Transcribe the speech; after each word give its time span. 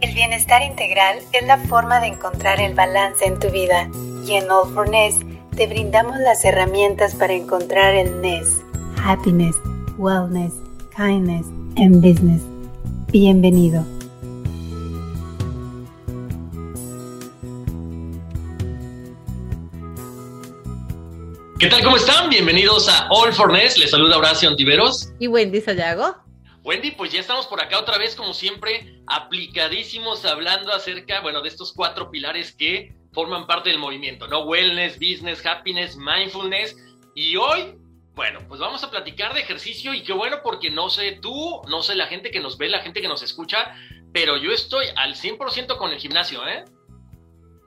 El 0.00 0.14
bienestar 0.14 0.62
integral 0.62 1.18
es 1.32 1.44
la 1.44 1.58
forma 1.58 1.98
de 1.98 2.06
encontrar 2.06 2.60
el 2.60 2.72
balance 2.72 3.24
en 3.24 3.40
tu 3.40 3.50
vida 3.50 3.90
y 4.24 4.34
en 4.34 4.48
All 4.48 4.72
for 4.72 4.88
Ness 4.88 5.16
te 5.56 5.66
brindamos 5.66 6.16
las 6.18 6.44
herramientas 6.44 7.16
para 7.16 7.32
encontrar 7.32 7.94
el 7.94 8.20
Ness. 8.20 8.62
Happiness, 9.04 9.56
Wellness, 9.96 10.52
Kindness 10.96 11.46
and 11.78 11.96
Business. 12.00 12.40
Bienvenido. 13.10 13.84
¿Qué 21.58 21.66
tal? 21.66 21.82
¿Cómo 21.82 21.96
están? 21.96 22.30
Bienvenidos 22.30 22.88
a 22.88 23.08
All 23.10 23.32
for 23.32 23.52
Ness. 23.52 23.76
Les 23.78 23.90
saluda 23.90 24.16
Horacio 24.16 24.48
Antiveros. 24.48 25.12
Y 25.18 25.26
Wendy 25.26 25.60
Sayago. 25.60 26.27
Wendy, 26.68 26.90
pues 26.90 27.10
ya 27.10 27.20
estamos 27.20 27.46
por 27.46 27.62
acá 27.62 27.78
otra 27.78 27.96
vez, 27.96 28.14
como 28.14 28.34
siempre, 28.34 29.00
aplicadísimos 29.06 30.26
hablando 30.26 30.70
acerca, 30.70 31.22
bueno, 31.22 31.40
de 31.40 31.48
estos 31.48 31.72
cuatro 31.72 32.10
pilares 32.10 32.54
que 32.54 32.94
forman 33.14 33.46
parte 33.46 33.70
del 33.70 33.78
movimiento, 33.78 34.28
¿no? 34.28 34.40
Wellness, 34.40 34.98
business, 34.98 35.46
happiness, 35.46 35.96
mindfulness. 35.96 36.76
Y 37.14 37.36
hoy, 37.36 37.74
bueno, 38.14 38.40
pues 38.46 38.60
vamos 38.60 38.84
a 38.84 38.90
platicar 38.90 39.32
de 39.32 39.40
ejercicio 39.40 39.94
y 39.94 40.02
qué 40.02 40.12
bueno 40.12 40.40
porque 40.44 40.68
no 40.68 40.90
sé 40.90 41.12
tú, 41.22 41.62
no 41.70 41.82
sé 41.82 41.94
la 41.94 42.06
gente 42.06 42.30
que 42.30 42.40
nos 42.40 42.58
ve, 42.58 42.68
la 42.68 42.82
gente 42.82 43.00
que 43.00 43.08
nos 43.08 43.22
escucha, 43.22 43.74
pero 44.12 44.36
yo 44.36 44.52
estoy 44.52 44.88
al 44.94 45.14
100% 45.14 45.78
con 45.78 45.90
el 45.92 45.98
gimnasio, 45.98 46.46
¿eh? 46.46 46.66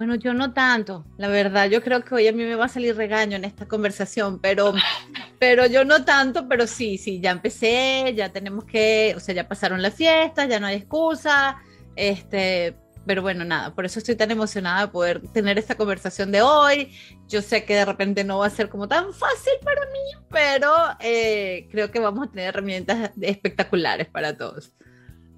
Bueno, 0.01 0.15
yo 0.15 0.33
no 0.33 0.51
tanto, 0.51 1.05
la 1.19 1.27
verdad. 1.27 1.69
Yo 1.69 1.83
creo 1.83 2.03
que 2.03 2.15
hoy 2.15 2.27
a 2.27 2.31
mí 2.31 2.43
me 2.43 2.55
va 2.55 2.65
a 2.65 2.69
salir 2.69 2.95
regaño 2.95 3.35
en 3.35 3.45
esta 3.45 3.67
conversación, 3.67 4.39
pero, 4.39 4.73
pero 5.37 5.67
yo 5.67 5.85
no 5.85 6.03
tanto, 6.03 6.47
pero 6.49 6.65
sí, 6.65 6.97
sí, 6.97 7.19
ya 7.21 7.29
empecé, 7.29 8.11
ya 8.15 8.33
tenemos 8.33 8.65
que, 8.65 9.13
o 9.15 9.19
sea, 9.19 9.35
ya 9.35 9.47
pasaron 9.47 9.79
las 9.83 9.93
fiestas, 9.93 10.49
ya 10.49 10.59
no 10.59 10.65
hay 10.65 10.77
excusa, 10.77 11.61
este, 11.95 12.75
pero 13.05 13.21
bueno, 13.21 13.45
nada, 13.45 13.75
por 13.75 13.85
eso 13.85 13.99
estoy 13.99 14.15
tan 14.15 14.31
emocionada 14.31 14.87
de 14.87 14.91
poder 14.91 15.21
tener 15.33 15.59
esta 15.59 15.75
conversación 15.75 16.31
de 16.31 16.41
hoy. 16.41 16.97
Yo 17.27 17.43
sé 17.43 17.63
que 17.63 17.75
de 17.75 17.85
repente 17.85 18.23
no 18.23 18.39
va 18.39 18.47
a 18.47 18.49
ser 18.49 18.69
como 18.69 18.87
tan 18.87 19.13
fácil 19.13 19.53
para 19.63 19.85
mí, 19.85 20.25
pero 20.31 20.73
eh, 20.99 21.67
creo 21.69 21.91
que 21.91 21.99
vamos 21.99 22.27
a 22.27 22.31
tener 22.31 22.47
herramientas 22.47 23.11
espectaculares 23.21 24.07
para 24.07 24.35
todos. 24.35 24.71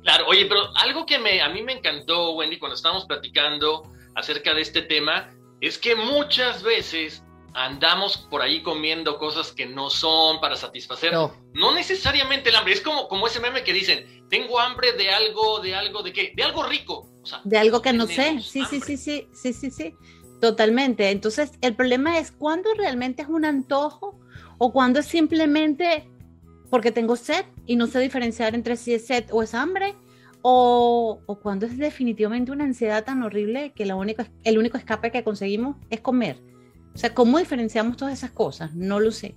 Claro, 0.04 0.26
oye, 0.28 0.46
pero 0.46 0.62
algo 0.78 1.06
que 1.06 1.20
me, 1.20 1.42
a 1.42 1.50
mí 1.50 1.62
me 1.64 1.74
encantó, 1.74 2.32
Wendy, 2.36 2.60
cuando 2.60 2.76
estábamos 2.76 3.04
platicando 3.08 3.92
acerca 4.16 4.54
de 4.54 4.62
este 4.62 4.82
tema 4.82 5.30
es 5.62 5.78
que 5.78 5.96
muchas 5.96 6.64
veces 6.64 7.24
andamos 7.54 8.18
por 8.18 8.42
ahí 8.42 8.64
comiendo 8.64 9.18
cosas 9.18 9.52
que 9.52 9.66
no 9.66 9.90
son 9.90 10.42
para 10.42 10.56
satisfacer. 10.56 11.14
No, 11.14 11.74
necesariamente 11.74 12.50
el 12.50 12.56
hambre, 12.56 12.74
es 12.74 12.82
como, 12.82 13.08
como 13.08 13.28
ese 13.28 13.40
meme 13.40 13.64
que 13.64 13.74
dicen, 13.74 14.26
tengo 14.30 14.60
hambre 14.60 14.94
de 14.94 15.10
algo, 15.12 15.60
de 15.60 15.76
algo, 15.76 16.04
¿de 16.04 16.12
qué? 16.12 16.34
De 16.36 16.44
algo 16.44 16.64
rico. 16.64 17.08
de 17.44 17.58
algo 17.58 17.82
que 17.82 17.94
no 17.94 18.08
sé. 18.08 18.40
Sí, 18.42 18.64
sí, 18.70 18.82
sí, 18.82 18.98
sí, 18.98 19.28
sí, 19.34 19.54
sí, 19.54 19.72
sí. 19.72 19.96
Totalmente. 20.42 21.10
Entonces, 21.12 21.52
el 21.62 21.76
problema 21.76 22.18
es 22.20 22.32
cuándo 22.32 22.74
realmente 22.74 23.22
es 23.22 23.30
un 23.30 23.46
antojo 23.46 24.20
o 24.58 24.74
cuándo 24.74 25.00
es 25.00 25.06
simplemente 25.06 26.10
porque 26.70 26.92
tengo 26.92 27.16
sed 27.16 27.46
y 27.66 27.76
no 27.76 27.88
sé 27.88 28.00
diferenciar 28.00 28.56
entre 28.56 28.76
si 28.76 28.94
es 28.94 29.06
sed 29.06 29.26
o 29.32 29.44
es 29.44 29.54
hambre 29.54 29.96
o, 30.44 31.22
o, 31.26 31.40
cuando 31.40 31.66
es 31.66 31.78
definitivamente 31.78 32.52
una 32.52 32.66
ansiedad 32.66 33.04
tan 33.06 33.24
horrible 33.24 33.72
que 33.74 33.86
la 33.86 33.96
única, 33.96 34.28
el 34.44 34.58
único 34.58 34.78
escape 34.78 35.10
que 35.10 35.24
conseguimos 35.24 35.78
es 35.90 36.02
comer. 36.02 36.38
O 36.94 36.98
sea, 36.98 37.14
¿cómo 37.14 37.40
diferenciamos 37.40 37.98
todas 37.98 38.14
esas 38.14 38.32
cosas? 38.32 38.74
No 38.76 39.00
lo 39.00 39.12
sé. 39.12 39.36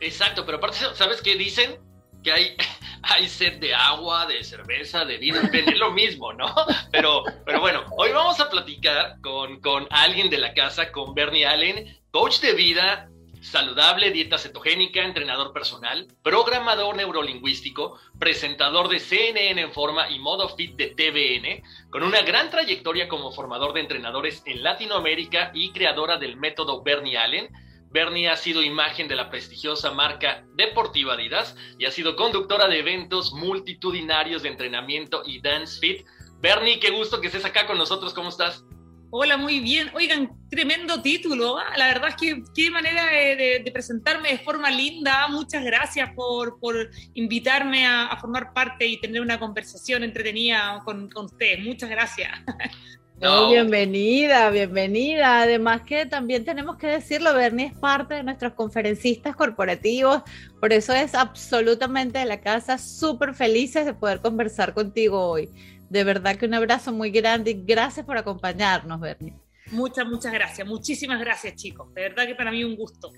Exacto, 0.00 0.46
pero 0.46 0.58
aparte, 0.58 0.78
¿sabes 0.94 1.20
qué 1.22 1.36
dicen? 1.36 1.76
Que 2.22 2.32
hay, 2.32 2.56
hay 3.02 3.28
sed 3.28 3.58
de 3.58 3.74
agua, 3.74 4.26
de 4.26 4.44
cerveza, 4.44 5.04
de 5.04 5.18
vino, 5.18 5.40
es 5.40 5.78
lo 5.78 5.90
mismo, 5.90 6.32
¿no? 6.32 6.54
Pero, 6.92 7.24
pero 7.44 7.60
bueno, 7.60 7.84
hoy 7.98 8.12
vamos 8.12 8.38
a 8.38 8.48
platicar 8.48 9.20
con, 9.20 9.60
con 9.60 9.88
alguien 9.90 10.30
de 10.30 10.38
la 10.38 10.54
casa, 10.54 10.92
con 10.92 11.14
Bernie 11.14 11.46
Allen, 11.46 12.00
coach 12.12 12.40
de 12.40 12.52
vida, 12.52 13.10
saludable, 13.44 14.10
dieta 14.10 14.38
cetogénica, 14.38 15.04
entrenador 15.04 15.52
personal, 15.52 16.08
programador 16.22 16.96
neurolingüístico, 16.96 17.98
presentador 18.18 18.88
de 18.88 18.98
CNN 19.00 19.60
en 19.60 19.72
forma 19.72 20.08
y 20.08 20.18
modo 20.18 20.48
fit 20.56 20.74
de 20.76 20.88
TVN, 20.88 21.62
con 21.90 22.02
una 22.02 22.22
gran 22.22 22.50
trayectoria 22.50 23.06
como 23.06 23.32
formador 23.32 23.74
de 23.74 23.80
entrenadores 23.80 24.42
en 24.46 24.62
Latinoamérica 24.62 25.50
y 25.54 25.72
creadora 25.72 26.16
del 26.16 26.36
método 26.36 26.82
Bernie 26.82 27.18
Allen. 27.18 27.50
Bernie 27.90 28.28
ha 28.28 28.36
sido 28.36 28.62
imagen 28.62 29.08
de 29.08 29.14
la 29.14 29.30
prestigiosa 29.30 29.92
marca 29.92 30.44
deportiva 30.54 31.14
Adidas 31.14 31.54
y 31.78 31.84
ha 31.84 31.90
sido 31.90 32.16
conductora 32.16 32.66
de 32.66 32.78
eventos 32.78 33.32
multitudinarios 33.34 34.42
de 34.42 34.48
entrenamiento 34.48 35.22
y 35.24 35.40
dance 35.40 35.78
fit. 35.78 36.06
Bernie, 36.40 36.80
qué 36.80 36.90
gusto 36.90 37.20
que 37.20 37.28
estés 37.28 37.44
acá 37.44 37.66
con 37.66 37.78
nosotros. 37.78 38.14
¿Cómo 38.14 38.30
estás? 38.30 38.64
Hola, 39.16 39.36
muy 39.36 39.60
bien. 39.60 39.92
Oigan, 39.94 40.32
tremendo 40.50 41.00
título. 41.00 41.56
¿ah? 41.56 41.76
La 41.76 41.86
verdad 41.86 42.08
es 42.08 42.16
que 42.16 42.42
qué 42.52 42.68
manera 42.68 43.06
de, 43.06 43.70
presentarme 43.72 44.30
de 44.30 44.38
forma 44.38 44.72
linda. 44.72 45.28
Muchas 45.28 45.64
gracias 45.64 46.10
por, 46.16 46.58
invitarme 47.14 47.86
a, 47.86 48.18
formar 48.20 48.52
parte 48.52 48.88
y 48.88 49.00
tener 49.00 49.22
una 49.22 49.38
conversación 49.38 50.02
entretenida 50.02 50.82
con, 50.84 51.08
con 51.10 51.26
ustedes. 51.26 51.60
Muchas 51.60 51.90
gracias. 51.90 52.28
bienvenida, 53.20 54.50
bienvenida. 54.50 55.42
Además 55.42 55.82
que 55.82 56.06
también 56.06 56.44
tenemos 56.44 56.76
que 56.76 56.88
decirlo, 56.88 57.34
Bernie 57.34 57.66
es 57.66 57.74
parte 57.74 58.14
de 58.14 58.22
nuestros 58.24 58.54
conferencistas 58.54 59.36
corporativos, 59.36 60.22
por 60.60 60.72
eso 60.72 60.92
es 60.92 61.14
absolutamente 61.14 62.18
de 62.18 62.26
la 62.26 62.40
casa, 62.40 62.78
súper 62.78 63.34
felices 63.34 63.86
de 63.86 63.94
poder 63.94 64.20
conversar 64.20 64.74
contigo 64.74 65.24
hoy. 65.24 65.48
De 65.88 66.04
verdad 66.04 66.36
que 66.36 66.46
un 66.46 66.54
abrazo 66.54 66.92
muy 66.92 67.10
grande 67.10 67.52
y 67.52 67.62
gracias 67.64 68.04
por 68.04 68.16
acompañarnos, 68.16 69.00
Bernie. 69.00 69.34
Muchas, 69.70 70.06
muchas 70.06 70.32
gracias. 70.32 70.66
Muchísimas 70.66 71.20
gracias, 71.20 71.54
chicos. 71.56 71.92
De 71.94 72.02
verdad 72.02 72.26
que 72.26 72.34
para 72.34 72.50
mí 72.50 72.64
un 72.64 72.76
gusto. 72.76 73.10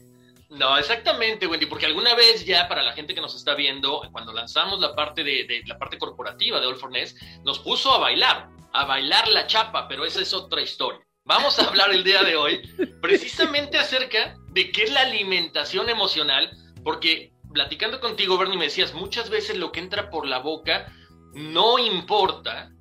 No, 0.49 0.78
exactamente, 0.78 1.47
Wendy, 1.47 1.66
porque 1.66 1.87
alguna 1.87 2.15
vez 2.15 2.44
ya 2.44 2.69
para 2.69 2.82
la 2.82 2.93
gente 2.93 3.15
que 3.15 3.21
nos 3.21 3.34
está 3.34 3.55
viendo, 3.55 4.03
cuando 4.12 4.32
lanzamos 4.32 4.78
la 4.81 4.94
parte 4.94 5.25
de, 5.25 5.62
la 5.66 5.76
parte 5.76 5.99
corporativa 5.99 6.61
de 6.61 6.67
All 6.67 6.76
for 6.76 6.90
Ness, 6.90 7.17
nos 7.44 7.58
puso 7.58 7.93
a 7.93 7.99
bailar, 7.99 8.49
a 8.73 8.85
bailar 8.85 9.26
la 9.29 9.46
chapa, 9.49 9.88
pero 9.88 10.05
esa 10.05 10.20
es 10.20 10.32
otra 10.32 10.62
historia. 10.62 11.00
Vamos 11.25 11.58
a 11.58 11.67
hablar 11.67 11.90
el 11.90 12.05
día 12.05 12.23
de 12.23 12.37
hoy 12.37 12.62
precisamente 13.02 13.76
acerca 13.76 14.37
de 14.52 14.70
qué 14.70 14.85
es 14.85 14.93
la 14.93 15.00
alimentación 15.00 15.88
emocional, 15.88 16.49
porque 16.85 17.32
platicando 17.52 17.99
contigo, 17.99 18.38
Bernie, 18.38 18.56
me 18.56 18.67
decías, 18.67 18.94
muchas 18.94 19.29
veces 19.31 19.56
lo 19.56 19.73
que 19.73 19.81
entra 19.81 20.11
por 20.11 20.26
la 20.26 20.38
boca 20.38 20.93
no 21.37 21.79
importa 21.79 22.73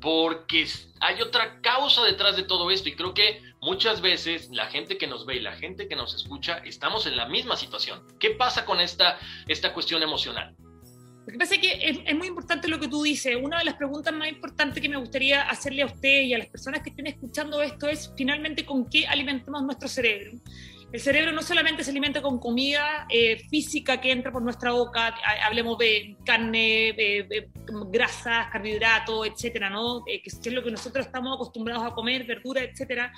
porque 0.00 0.66
hay 0.98 1.22
otra 1.22 1.60
causa 1.60 2.02
detrás 2.02 2.36
de 2.36 2.42
todo 2.42 2.68
esto 2.72 2.88
y 2.88 2.96
creo 2.96 3.14
que 3.14 3.40
muchas 3.60 4.00
veces 4.00 4.50
la 4.50 4.66
gente 4.66 4.98
que 4.98 5.06
nos 5.06 5.24
ve 5.24 5.36
y 5.36 5.40
la 5.40 5.52
gente 5.52 5.86
que 5.86 5.94
nos 5.94 6.12
escucha 6.12 6.58
estamos 6.64 7.06
en 7.06 7.16
la 7.16 7.28
misma 7.28 7.56
situación. 7.56 8.02
¿Qué 8.18 8.30
pasa 8.30 8.64
con 8.64 8.80
esta, 8.80 9.20
esta 9.46 9.72
cuestión 9.72 10.02
emocional? 10.02 10.56
Lo 11.26 11.32
que 11.32 11.38
pasa 11.38 11.54
es 11.54 11.60
que 11.60 12.02
es, 12.04 12.16
muy 12.16 12.26
importante 12.26 12.66
lo 12.66 12.80
que 12.80 12.88
tú 12.88 13.04
dices. 13.04 13.36
Una 13.40 13.60
de 13.60 13.66
las 13.66 13.74
preguntas 13.74 14.12
más 14.12 14.28
importantes 14.28 14.82
que 14.82 14.88
me 14.88 14.96
gustaría 14.96 15.42
hacerle 15.42 15.82
a 15.82 15.86
usted 15.86 16.22
y 16.22 16.34
a 16.34 16.38
las 16.38 16.48
personas 16.48 16.82
que 16.82 16.90
estén 16.90 17.06
escuchando 17.06 17.62
esto 17.62 17.86
es 17.86 18.12
finalmente 18.16 18.66
con 18.66 18.90
qué 18.90 19.06
alimentamos 19.06 19.62
nuestro 19.62 19.86
cerebro. 19.86 20.32
El 20.92 21.00
cerebro 21.00 21.32
no 21.32 21.40
solamente 21.40 21.82
se 21.82 21.90
alimenta 21.90 22.20
con 22.20 22.38
comida 22.38 23.06
eh, 23.08 23.38
física 23.48 23.98
que 23.98 24.12
entra 24.12 24.30
por 24.30 24.42
nuestra 24.42 24.72
boca, 24.72 25.14
hablemos 25.42 25.78
de 25.78 26.18
carne, 26.22 26.94
grasas, 27.90 28.48
carbohidratos, 28.52 29.26
etcétera, 29.26 29.70
¿no? 29.70 30.04
Eh, 30.06 30.20
que 30.20 30.28
es 30.28 30.52
lo 30.52 30.62
que 30.62 30.70
nosotros 30.70 31.06
estamos 31.06 31.34
acostumbrados 31.34 31.90
a 31.90 31.94
comer, 31.94 32.26
verdura, 32.26 32.62
etcétera, 32.62 33.10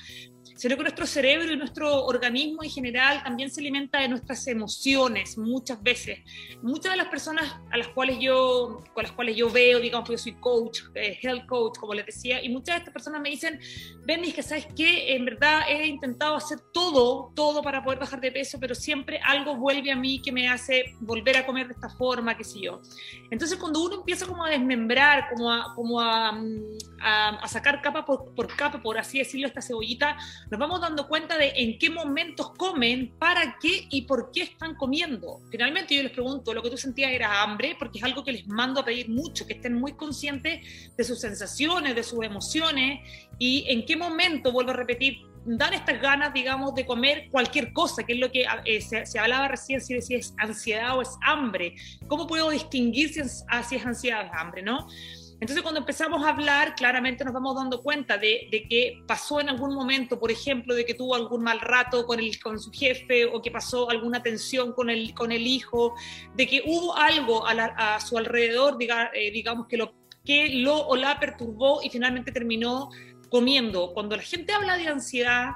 sino 0.54 0.76
que 0.76 0.82
nuestro 0.82 1.06
cerebro 1.06 1.52
y 1.52 1.56
nuestro 1.56 2.04
organismo 2.04 2.62
en 2.62 2.70
general 2.70 3.22
también 3.22 3.50
se 3.50 3.60
alimenta 3.60 4.00
de 4.00 4.08
nuestras 4.08 4.46
emociones 4.46 5.36
muchas 5.36 5.82
veces. 5.82 6.20
Muchas 6.62 6.92
de 6.92 6.96
las 6.96 7.08
personas 7.08 7.56
a 7.70 7.76
las 7.76 7.88
cuales 7.88 8.18
yo, 8.20 8.82
con 8.92 9.02
las 9.02 9.12
cuales 9.12 9.36
yo 9.36 9.50
veo, 9.50 9.80
digamos, 9.80 10.08
que 10.08 10.14
yo 10.14 10.18
soy 10.18 10.34
coach, 10.34 10.80
eh, 10.94 11.18
health 11.20 11.46
coach, 11.46 11.78
como 11.78 11.94
les 11.94 12.06
decía, 12.06 12.42
y 12.42 12.48
muchas 12.48 12.76
de 12.76 12.78
estas 12.78 12.92
personas 12.92 13.20
me 13.20 13.30
dicen, 13.30 13.58
Benny, 14.04 14.32
que 14.32 14.42
sabes 14.42 14.66
qué, 14.76 15.14
en 15.14 15.24
verdad 15.24 15.62
he 15.68 15.86
intentado 15.86 16.36
hacer 16.36 16.60
todo, 16.72 17.32
todo 17.34 17.62
para 17.62 17.82
poder 17.82 17.98
bajar 17.98 18.20
de 18.20 18.30
peso, 18.30 18.58
pero 18.60 18.74
siempre 18.74 19.20
algo 19.24 19.56
vuelve 19.56 19.90
a 19.90 19.96
mí 19.96 20.20
que 20.22 20.32
me 20.32 20.48
hace 20.48 20.94
volver 21.00 21.36
a 21.36 21.46
comer 21.46 21.66
de 21.66 21.74
esta 21.74 21.88
forma, 21.88 22.36
qué 22.36 22.44
sé 22.44 22.60
yo. 22.60 22.80
Entonces 23.30 23.58
cuando 23.58 23.82
uno 23.82 23.96
empieza 23.96 24.26
como 24.26 24.44
a 24.44 24.50
desmembrar, 24.50 25.28
como 25.30 25.52
a, 25.52 25.74
como 25.74 26.00
a, 26.00 26.32
mm, 26.32 26.78
a, 27.00 27.48
sacar 27.48 27.82
capa 27.82 28.04
por, 28.04 28.34
por 28.34 28.54
capa, 28.54 28.80
por 28.80 28.98
así 28.98 29.18
decirlo, 29.18 29.46
esta 29.46 29.60
cebollita, 29.60 30.16
nos 30.50 30.60
vamos 30.60 30.80
dando 30.80 31.08
cuenta 31.08 31.36
de 31.38 31.52
en 31.56 31.78
qué 31.78 31.90
momentos 31.90 32.50
comen, 32.56 33.12
para 33.18 33.56
qué 33.60 33.86
y 33.90 34.02
por 34.02 34.30
qué 34.30 34.42
están 34.42 34.74
comiendo. 34.74 35.40
Finalmente 35.50 35.94
yo 35.94 36.02
les 36.02 36.12
pregunto, 36.12 36.52
lo 36.54 36.62
que 36.62 36.70
tú 36.70 36.76
sentías 36.76 37.12
era 37.12 37.42
hambre, 37.42 37.76
porque 37.78 37.98
es 37.98 38.04
algo 38.04 38.24
que 38.24 38.32
les 38.32 38.46
mando 38.46 38.80
a 38.80 38.84
pedir 38.84 39.08
mucho, 39.08 39.46
que 39.46 39.54
estén 39.54 39.74
muy 39.74 39.92
conscientes 39.92 40.94
de 40.96 41.04
sus 41.04 41.20
sensaciones, 41.20 41.94
de 41.94 42.02
sus 42.02 42.24
emociones 42.24 43.00
y 43.38 43.64
en 43.68 43.84
qué 43.84 43.96
momento, 43.96 44.52
vuelvo 44.52 44.70
a 44.70 44.74
repetir, 44.74 45.18
dan 45.44 45.74
estas 45.74 46.00
ganas, 46.00 46.32
digamos, 46.32 46.74
de 46.74 46.86
comer 46.86 47.28
cualquier 47.30 47.72
cosa, 47.72 48.02
que 48.04 48.14
es 48.14 48.18
lo 48.18 48.30
que 48.30 48.46
eh, 48.64 48.80
se, 48.80 49.18
hablaba 49.18 49.48
recién, 49.48 49.80
si, 49.80 49.94
es 49.94 50.34
ansiedad 50.38 50.96
o 50.96 51.02
es 51.02 51.10
hambre. 51.22 51.74
¿Cómo 52.06 52.26
puedo 52.26 52.50
distinguir 52.50 53.12
si 53.12 53.20
es, 53.20 53.44
ah, 53.48 53.62
si 53.62 53.76
es 53.76 53.84
ansiedad 53.84 54.30
o 54.30 54.34
hambre, 54.34 54.62
no? 54.62 54.86
Entonces, 55.40 55.62
cuando 55.62 55.80
empezamos 55.80 56.24
a 56.24 56.30
hablar, 56.30 56.74
claramente 56.74 57.24
nos 57.24 57.34
vamos 57.34 57.56
dando 57.56 57.82
cuenta 57.82 58.16
de, 58.16 58.48
que 58.68 59.02
pasó 59.06 59.40
en 59.40 59.48
algún 59.48 59.74
momento, 59.74 60.18
por 60.18 60.30
ejemplo, 60.30 60.74
de 60.74 60.84
que 60.84 60.94
tuvo 60.94 61.14
algún 61.14 61.42
mal 61.42 61.60
rato 61.60 62.06
con, 62.06 62.20
el, 62.20 62.40
con 62.40 62.58
su 62.58 62.70
jefe 62.70 63.26
o 63.26 63.42
que 63.42 63.50
pasó 63.50 63.90
alguna 63.90 64.22
tensión 64.22 64.72
con 64.72 64.90
el, 64.90 65.12
con 65.12 65.32
el 65.32 65.46
hijo, 65.46 65.94
de 66.34 66.46
que 66.46 66.62
hubo 66.64 66.96
algo 66.96 67.46
a, 67.46 68.00
su 68.00 68.16
alrededor, 68.16 68.78
eh, 68.80 69.30
digamos, 69.32 69.66
que 69.66 69.76
lo, 69.76 69.94
que 70.24 70.48
lo 70.48 70.86
o 70.86 70.96
la 70.96 71.18
perturbó 71.18 71.82
y 71.82 71.90
finalmente 71.90 72.32
terminó 72.32 72.90
comiendo. 73.28 73.92
Cuando 73.92 74.16
la 74.16 74.22
gente 74.22 74.52
habla 74.52 74.76
de 74.76 74.88
ansiedad, 74.88 75.50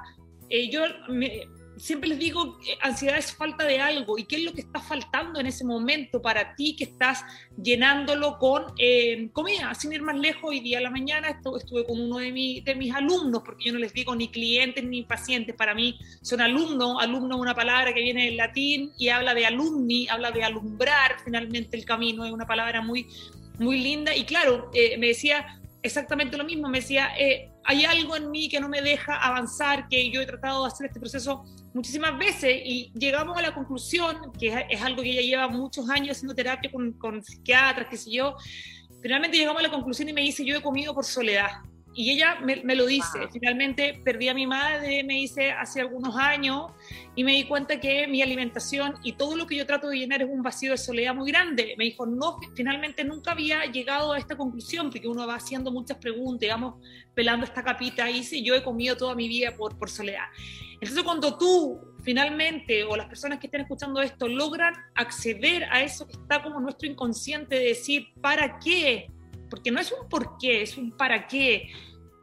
eh, 0.49 0.69
yo 0.69 0.81
me, 1.07 1.47
siempre 1.79 2.09
les 2.09 2.19
digo, 2.19 2.59
ansiedad 2.81 3.17
es 3.17 3.33
falta 3.33 3.63
de 3.63 3.79
algo. 3.79 4.17
¿Y 4.17 4.25
qué 4.25 4.35
es 4.37 4.43
lo 4.43 4.53
que 4.53 4.61
está 4.61 4.79
faltando 4.79 5.39
en 5.39 5.47
ese 5.47 5.65
momento 5.65 6.21
para 6.21 6.55
ti 6.55 6.75
que 6.75 6.83
estás 6.83 7.23
llenándolo 7.61 8.37
con 8.37 8.65
eh, 8.77 9.29
comida? 9.33 9.73
Sin 9.73 9.93
ir 9.93 10.01
más 10.01 10.17
lejos, 10.17 10.43
hoy 10.43 10.59
día 10.59 10.79
a 10.79 10.81
la 10.81 10.91
mañana 10.91 11.29
estuve 11.29 11.85
con 11.85 11.99
uno 11.99 12.17
de, 12.17 12.61
de 12.63 12.75
mis 12.75 12.93
alumnos, 12.93 13.41
porque 13.43 13.65
yo 13.65 13.73
no 13.73 13.79
les 13.79 13.93
digo 13.93 14.15
ni 14.15 14.29
clientes 14.29 14.83
ni 14.83 15.03
pacientes, 15.03 15.55
para 15.55 15.73
mí 15.73 15.97
son 16.21 16.41
alumnos. 16.41 16.97
Alumno 17.01 17.35
es 17.35 17.41
una 17.41 17.55
palabra 17.55 17.93
que 17.93 18.01
viene 18.01 18.25
del 18.25 18.37
latín 18.37 18.91
y 18.97 19.09
habla 19.09 19.33
de 19.33 19.45
alumni, 19.45 20.07
habla 20.09 20.31
de 20.31 20.43
alumbrar 20.43 21.15
finalmente 21.23 21.77
el 21.77 21.85
camino, 21.85 22.25
es 22.25 22.31
una 22.31 22.45
palabra 22.45 22.81
muy, 22.81 23.07
muy 23.57 23.79
linda. 23.79 24.15
Y 24.15 24.25
claro, 24.25 24.69
eh, 24.73 24.97
me 24.97 25.07
decía 25.07 25.59
exactamente 25.81 26.37
lo 26.37 26.43
mismo, 26.43 26.67
me 26.67 26.79
decía, 26.79 27.11
eh, 27.17 27.49
hay 27.63 27.85
algo 27.85 28.15
en 28.15 28.31
mí 28.31 28.49
que 28.49 28.59
no 28.59 28.67
me 28.67 28.81
deja 28.81 29.15
avanzar, 29.15 29.87
que 29.87 30.09
yo 30.09 30.21
he 30.21 30.25
tratado 30.25 30.63
de 30.63 30.67
hacer 30.67 30.87
este 30.87 30.99
proceso 30.99 31.45
muchísimas 31.79 32.17
veces 32.17 32.61
y 32.65 32.91
llegamos 32.93 33.37
a 33.37 33.41
la 33.41 33.53
conclusión, 33.53 34.33
que 34.37 34.65
es, 34.69 34.81
algo 34.81 35.01
que 35.01 35.11
ella 35.11 35.21
lleva 35.21 35.47
muchos 35.47 35.89
años 35.89 36.17
haciendo 36.17 36.35
terapia 36.35 36.69
con, 36.69 37.23
psiquiatras, 37.23 37.87
qué 37.89 37.95
sé 37.95 38.11
yo, 38.11 38.35
finalmente 39.01 39.37
llegamos 39.37 39.61
a 39.61 39.63
la 39.63 39.71
conclusión 39.71 40.09
y 40.09 40.13
me 40.13 40.19
dice, 40.19 40.43
yo 40.43 40.57
he 40.57 40.61
comido 40.61 40.93
por 40.93 41.05
soledad. 41.05 41.51
Y 41.99 42.11
ella 42.11 42.37
me, 42.39 42.75
lo 42.75 42.85
dice, 42.85 43.27
finalmente 43.29 43.99
perdí 44.05 44.29
a 44.29 44.33
mi 44.33 44.47
madre, 44.47 45.03
me 45.03 45.15
dice, 45.15 45.51
hace 45.51 45.81
algunos 45.81 46.15
años, 46.15 46.71
y 47.13 47.25
me 47.25 47.33
di 47.33 47.43
cuenta 47.43 47.77
que 47.77 48.07
mi 48.07 48.21
alimentación 48.21 48.95
y 49.03 49.17
todo 49.17 49.35
lo 49.35 49.45
que 49.45 49.57
yo 49.57 49.65
trato 49.65 49.89
de 49.89 49.97
llenar 49.97 50.21
es 50.21 50.29
un 50.31 50.41
vacío 50.41 50.71
de 50.71 50.77
soledad 50.77 51.13
muy 51.13 51.29
grande. 51.29 51.75
Me 51.77 51.83
dijo, 51.83 52.05
no, 52.05 52.37
finalmente 52.55 53.03
nunca 53.03 53.33
había 53.33 53.65
llegado 53.65 54.13
a 54.13 54.17
esta 54.17 54.37
conclusión, 54.37 54.89
porque 54.89 55.09
uno 55.09 55.27
va 55.27 55.35
haciendo 55.35 55.73
muchas 55.73 55.97
preguntas, 55.97 56.39
digamos, 56.39 56.75
pelando 57.13 57.45
esta 57.45 57.65
capita, 57.65 58.09
y 58.09 58.13
dice, 58.13 58.41
yo 58.41 58.55
he 58.55 58.63
comido 58.63 58.95
toda 58.95 59.13
mi 59.13 59.27
vida 59.27 59.53
por, 59.57 59.77
por 59.77 59.89
soledad. 59.89 60.27
Entonces 60.75 61.03
cuando 61.03 61.37
tú 61.37 61.81
finalmente, 62.01 62.85
o 62.85 62.95
las 62.95 63.07
personas 63.07 63.39
que 63.39 63.47
estén 63.47 63.59
escuchando 63.59 64.01
esto, 64.01 64.29
logran 64.29 64.73
acceder 64.95 65.65
a 65.65 65.83
eso 65.83 66.07
que 66.07 66.13
está 66.13 66.41
como 66.41 66.61
nuestro 66.61 66.87
inconsciente 66.87 67.55
de 67.55 67.65
decir, 67.65 68.07
¿para 68.21 68.57
qué? 68.57 69.11
Porque 69.49 69.69
no 69.69 69.81
es 69.81 69.91
un 69.91 70.07
por 70.07 70.37
qué, 70.37 70.61
es 70.61 70.77
un 70.77 70.95
para 70.95 71.27
qué 71.27 71.67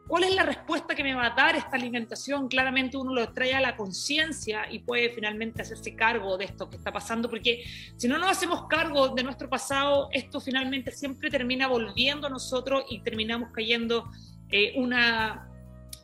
¿Cuál 0.06 0.22
es 0.22 0.34
la 0.36 0.44
respuesta 0.44 0.94
que 0.94 1.02
me 1.02 1.14
va 1.14 1.26
a 1.26 1.30
dar 1.30 1.56
esta 1.56 1.76
alimentación? 1.76 2.46
Claramente 2.46 2.96
uno 2.96 3.12
lo 3.12 3.32
trae 3.32 3.54
a 3.54 3.60
la 3.60 3.76
conciencia 3.76 4.70
y 4.70 4.78
puede 4.78 5.10
finalmente 5.10 5.62
hacerse 5.62 5.96
cargo 5.96 6.38
de 6.38 6.44
esto 6.44 6.70
que 6.70 6.76
está 6.76 6.92
pasando, 6.92 7.28
porque 7.28 7.64
si 7.96 8.06
no 8.06 8.16
nos 8.16 8.30
hacemos 8.30 8.68
cargo 8.68 9.08
de 9.08 9.24
nuestro 9.24 9.50
pasado, 9.50 10.08
esto 10.12 10.40
finalmente 10.40 10.92
siempre 10.92 11.28
termina 11.28 11.66
volviendo 11.66 12.28
a 12.28 12.30
nosotros 12.30 12.84
y 12.88 13.00
terminamos 13.00 13.50
cayendo 13.52 14.08
eh, 14.48 14.74
una, 14.76 15.50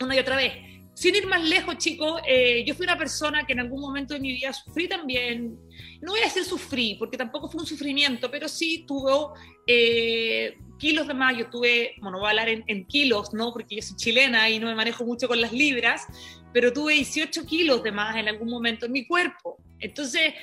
y 0.01 0.19
otra 0.19 0.35
vez. 0.35 0.53
Sin 0.95 1.15
ir 1.15 1.27
más 1.29 1.43
lejos, 1.43 1.79
chicos, 1.79 2.21
eh, 2.27 2.65
yo 2.67 2.75
fui 2.75 2.85
una 2.85 2.99
persona 2.99 3.47
que 3.47 3.53
en 3.53 3.61
algún 3.61 3.81
momento 3.81 4.15
de 4.15 4.21
mi 4.21 4.33
vida 4.33 4.53
sufrí 4.53 4.89
también, 4.89 5.57
no 6.01 6.11
voy 6.11 6.21
a 6.21 6.25
decir 6.25 6.45
sufrí, 6.45 6.97
porque 6.97 7.17
tampoco 7.17 7.49
fue 7.49 7.61
un 7.61 7.67
sufrimiento, 7.67 8.31
pero 8.31 8.49
sí 8.49 8.85
tuvo 8.87 9.33
eh, 9.65 10.59
kilos 10.82 11.06
de 11.06 11.14
más, 11.14 11.38
yo 11.38 11.49
tuve, 11.49 11.94
bueno, 12.00 12.19
voy 12.19 12.26
a 12.26 12.31
hablar 12.31 12.49
en, 12.49 12.84
kilos, 12.87 13.32
¿no? 13.32 13.52
Porque 13.52 13.76
yo 13.76 13.82
soy 13.82 13.96
chilena 13.96 14.50
y 14.50 14.58
no 14.58 14.67
me 14.67 14.75
manejo 14.75 15.05
mucho 15.05 15.29
con 15.29 15.40
las 15.40 15.52
libras, 15.52 16.08
pero 16.52 16.73
tuve 16.73 16.94
18 16.94 17.46
kilos 17.46 17.84
de 17.84 17.93
más 17.93 18.17
en 18.17 18.26
algún 18.29 18.50
momento 18.50 18.87
en 18.87 18.93
mi 18.93 19.06
cuerpo. 19.06 19.58
Entonces, 19.79 20.34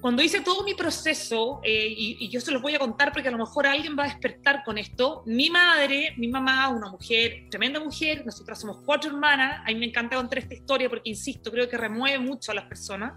cuando 0.00 0.22
hice 0.22 0.42
todo 0.42 0.62
mi 0.62 0.74
proceso, 0.74 1.60
eh, 1.64 1.88
y, 1.88 2.28
yo 2.28 2.40
se 2.40 2.52
los 2.52 2.62
voy 2.62 2.76
a 2.76 2.78
contar 2.78 3.12
porque 3.12 3.26
a 3.26 3.32
lo 3.32 3.38
mejor 3.38 3.66
alguien 3.66 3.96
va 3.98 4.04
a 4.04 4.06
despertar 4.06 4.62
con 4.64 4.78
esto, 4.78 5.24
mi 5.26 5.50
madre, 5.50 6.14
mi 6.18 6.28
mamá, 6.28 6.68
una 6.68 6.88
mujer, 6.88 7.48
tremenda 7.50 7.80
mujer, 7.80 8.24
nosotras 8.24 8.60
somos 8.60 8.84
cuatro 8.86 9.10
hermanas, 9.10 9.60
a 9.64 9.72
mí 9.72 9.74
me 9.74 9.86
encanta 9.86 10.14
contar 10.14 10.38
esta 10.38 10.54
historia 10.54 10.88
porque, 10.88 11.10
insisto, 11.10 11.50
creo 11.50 11.68
que 11.68 11.76
remueve 11.76 12.20
mucho 12.20 12.52
a 12.52 12.54
las 12.54 12.66
personas. 12.66 13.14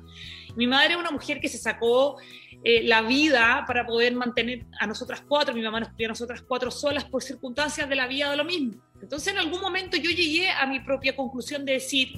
Mi 0.55 0.65
madre 0.65 0.93
es 0.93 0.99
una 0.99 1.11
mujer 1.11 1.39
que 1.39 1.49
se 1.49 1.59
sacó 1.59 2.17
eh, 2.65 2.83
la 2.83 3.01
vida 3.01 3.65
para 3.67 3.85
poder 3.85 4.15
mantener 4.15 4.65
a 4.79 4.87
nosotras 4.87 5.21
cuatro, 5.27 5.53
mi 5.53 5.61
mamá 5.61 5.81
nos 5.81 5.89
crió 5.89 6.07
a 6.07 6.09
nosotras 6.09 6.41
cuatro 6.47 6.71
solas 6.71 7.03
por 7.03 7.21
circunstancias 7.21 7.89
de 7.89 7.95
la 7.95 8.07
vida 8.07 8.31
de 8.31 8.37
lo 8.37 8.45
mismo. 8.45 8.81
Entonces 9.01 9.33
en 9.33 9.39
algún 9.39 9.59
momento 9.59 9.97
yo 9.97 10.09
llegué 10.09 10.49
a 10.49 10.65
mi 10.65 10.79
propia 10.79 11.13
conclusión 11.15 11.65
de 11.65 11.73
decir, 11.73 12.13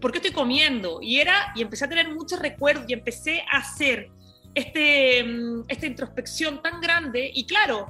¿por 0.00 0.10
qué 0.10 0.18
estoy 0.18 0.32
comiendo? 0.32 0.98
Y 1.00 1.20
era, 1.20 1.52
y 1.54 1.62
empecé 1.62 1.84
a 1.84 1.88
tener 1.88 2.12
muchos 2.12 2.40
recuerdos 2.40 2.84
y 2.88 2.94
empecé 2.94 3.42
a 3.50 3.58
hacer 3.58 4.10
este, 4.54 5.22
mm, 5.22 5.64
esta 5.68 5.86
introspección 5.86 6.60
tan 6.62 6.80
grande 6.80 7.30
y 7.32 7.46
claro, 7.46 7.86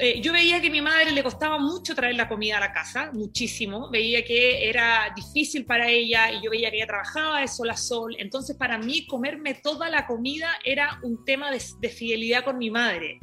eh, 0.00 0.20
yo 0.22 0.32
veía 0.32 0.60
que 0.60 0.68
a 0.68 0.70
mi 0.70 0.80
madre 0.80 1.12
le 1.12 1.22
costaba 1.22 1.58
mucho 1.58 1.94
traer 1.94 2.14
la 2.14 2.26
comida 2.26 2.56
a 2.56 2.60
la 2.60 2.72
casa, 2.72 3.10
muchísimo. 3.12 3.90
Veía 3.90 4.24
que 4.24 4.68
era 4.68 5.12
difícil 5.14 5.66
para 5.66 5.88
ella 5.88 6.32
y 6.32 6.42
yo 6.42 6.50
veía 6.50 6.70
que 6.70 6.78
ella 6.78 6.86
trabajaba 6.86 7.40
de 7.40 7.48
sol 7.48 7.68
a 7.68 7.76
sol. 7.76 8.16
Entonces, 8.18 8.56
para 8.56 8.78
mí, 8.78 9.06
comerme 9.06 9.54
toda 9.54 9.90
la 9.90 10.06
comida 10.06 10.48
era 10.64 10.98
un 11.02 11.24
tema 11.24 11.50
de, 11.50 11.60
fidelidad 11.90 12.44
con 12.44 12.56
mi 12.56 12.70
madre. 12.70 13.20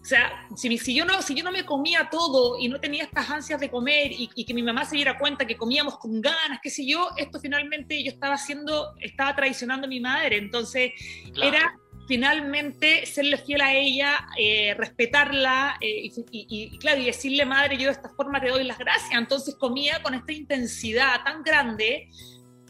O 0.00 0.04
sea, 0.04 0.46
si, 0.54 0.76
si, 0.76 0.94
yo 0.94 1.06
no, 1.06 1.22
si 1.22 1.34
yo 1.34 1.42
no 1.42 1.50
me 1.50 1.64
comía 1.64 2.08
todo 2.10 2.58
y 2.58 2.68
no 2.68 2.78
tenía 2.78 3.04
estas 3.04 3.30
ansias 3.30 3.58
de 3.58 3.70
comer 3.70 4.12
y, 4.12 4.44
que 4.44 4.52
mi 4.52 4.62
mamá 4.62 4.84
se 4.84 4.96
diera 4.96 5.18
cuenta 5.18 5.46
que 5.46 5.56
comíamos 5.56 5.96
con 5.98 6.20
ganas, 6.20 6.60
qué 6.62 6.68
sé 6.68 6.86
yo, 6.86 7.08
esto 7.16 7.40
finalmente 7.40 8.04
yo 8.04 8.10
estaba 8.10 8.34
haciendo, 8.34 8.94
estaba 9.00 9.34
traicionando 9.34 9.86
a 9.86 9.88
mi 9.88 10.00
madre. 10.00 10.36
Entonces, 10.36 10.92
era 11.40 11.74
finalmente 12.06 13.06
serle 13.06 13.38
fiel 13.38 13.60
a 13.60 13.74
ella, 13.74 14.26
eh, 14.38 14.74
respetarla 14.76 15.76
eh, 15.80 16.10
y, 16.30 16.78
claro, 16.78 17.00
y 17.00 17.06
decirle, 17.06 17.44
madre, 17.44 17.76
yo 17.76 17.86
de 17.86 17.92
esta 17.92 18.10
forma 18.10 18.40
te 18.40 18.48
doy 18.48 18.64
las 18.64 18.78
gracias. 18.78 19.18
Entonces 19.18 19.54
comía 19.56 20.02
con 20.02 20.14
esta 20.14 20.32
intensidad 20.32 21.22
tan 21.24 21.42
grande, 21.42 22.08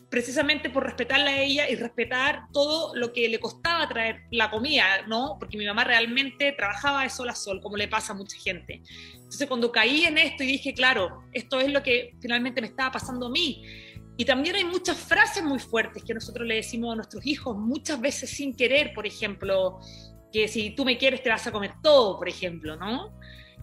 precisamente 0.09 0.71
por 0.71 0.85
respetarla 0.85 1.31
a 1.31 1.43
ella 1.43 1.69
y 1.69 1.75
respetar 1.75 2.45
todo 2.53 2.95
lo 2.95 3.13
que 3.13 3.29
le 3.29 3.41
costaba 3.41 3.89
traer 3.89 4.23
la 4.31 4.51
comida, 4.51 5.03
¿no? 5.09 5.37
Porque 5.41 5.57
mi 5.57 5.67
mamá 5.67 5.83
realmente 5.83 6.53
trabajaba 6.53 7.03
de 7.03 7.11
sol 7.11 7.29
a 7.29 7.35
sol, 7.35 7.61
como 7.61 7.77
le 7.77 7.89
pasa 7.89 8.13
a 8.13 8.17
mucha 8.17 8.39
gente. 8.39 8.83
Entonces 9.15 9.49
cuando 9.49 9.73
caí 9.73 10.05
en 10.05 10.19
esto 10.19 10.45
y 10.45 10.47
dije, 10.47 10.73
claro, 10.73 11.25
esto 11.33 11.59
es 11.59 11.73
lo 11.73 11.83
que 11.83 12.13
finalmente 12.21 12.61
me 12.61 12.69
estaba 12.69 12.93
pasando 12.93 13.27
a 13.27 13.31
mí 13.31 13.65
y 14.17 14.25
también 14.25 14.55
hay 14.57 14.65
muchas 14.65 14.97
frases 14.97 15.43
muy 15.43 15.59
fuertes 15.59 16.05
que 16.05 16.15
nosotros 16.15 16.47
le 16.47 16.57
decimos 16.57 16.93
a 16.93 16.97
nuestros 16.97 17.27
hijos, 17.27 17.57
muchas 17.57 18.01
veces 18.01 18.31
sin 18.31 18.55
querer, 18.55 18.93
por 18.95 19.07
ejemplo, 19.07 19.81
que 20.33 20.47
si 20.47 20.71
tú 20.71 20.85
me 20.85 20.97
quieres 20.97 21.23
te 21.23 21.31
vas 21.31 21.47
a 21.47 21.53
comer 21.53 21.73
todo, 21.83 22.17
por 22.19 22.29
ejemplo, 22.29 22.77
¿no? 22.77 23.17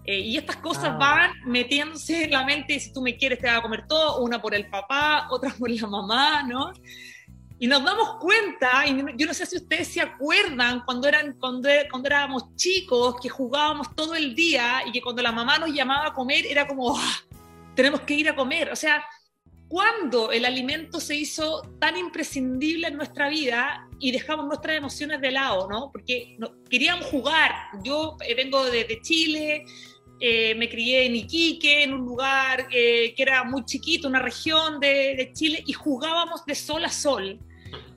Eh, 0.03 0.19
y 0.19 0.37
estas 0.37 0.57
cosas 0.57 0.85
ah. 0.85 0.97
van 0.97 1.31
metiéndose 1.45 2.25
en 2.25 2.31
la 2.31 2.43
mente, 2.43 2.79
si 2.79 2.91
tú 2.91 3.01
me 3.01 3.15
quieres 3.15 3.39
te 3.39 3.47
vas 3.47 3.59
a 3.59 3.61
comer 3.61 3.87
todo, 3.87 4.21
una 4.21 4.41
por 4.41 4.53
el 4.53 4.69
papá, 4.69 5.27
otra 5.29 5.53
por 5.59 5.69
la 5.69 5.87
mamá, 5.87 6.43
¿no? 6.43 6.73
Y 7.57 7.67
nos 7.67 7.83
damos 7.85 8.15
cuenta, 8.19 8.87
y 8.87 8.97
yo 9.17 9.27
no 9.27 9.33
sé 9.35 9.45
si 9.45 9.55
ustedes 9.55 9.87
se 9.87 10.01
acuerdan 10.01 10.81
cuando, 10.83 11.07
eran, 11.07 11.33
cuando, 11.33 11.69
cuando 11.91 12.07
éramos 12.07 12.55
chicos, 12.55 13.15
que 13.21 13.29
jugábamos 13.29 13.95
todo 13.95 14.15
el 14.15 14.33
día 14.33 14.81
y 14.85 14.91
que 14.91 14.99
cuando 14.99 15.21
la 15.21 15.31
mamá 15.31 15.59
nos 15.59 15.71
llamaba 15.71 16.07
a 16.07 16.13
comer 16.13 16.43
era 16.47 16.67
como, 16.67 16.97
ah, 16.97 17.17
tenemos 17.75 18.01
que 18.01 18.15
ir 18.15 18.27
a 18.27 18.35
comer. 18.35 18.71
O 18.71 18.75
sea, 18.75 19.03
cuando 19.71 20.33
el 20.33 20.43
alimento 20.43 20.99
se 20.99 21.15
hizo 21.15 21.61
tan 21.79 21.95
imprescindible 21.95 22.87
en 22.87 22.97
nuestra 22.97 23.29
vida 23.29 23.87
y 23.99 24.11
dejamos 24.11 24.45
nuestras 24.45 24.75
emociones 24.75 25.21
de 25.21 25.31
lado, 25.31 25.69
¿no? 25.69 25.89
Porque 25.93 26.37
queríamos 26.69 27.05
jugar. 27.05 27.53
Yo 27.81 28.17
eh, 28.27 28.35
vengo 28.35 28.65
de, 28.65 28.99
Chile, 29.01 29.63
eh, 30.19 30.55
me 30.55 30.67
crié 30.67 31.05
en 31.05 31.15
Iquique, 31.15 31.83
en 31.83 31.93
un 31.93 32.01
lugar 32.01 32.67
eh, 32.69 33.13
que 33.15 33.23
era 33.23 33.45
muy 33.45 33.63
chiquito, 33.63 34.09
una 34.09 34.19
región 34.19 34.77
de, 34.81 35.15
de 35.15 35.31
Chile, 35.31 35.63
y 35.65 35.71
jugábamos 35.71 36.45
de 36.45 36.53
sol 36.53 36.83
a 36.83 36.89
sol 36.89 37.39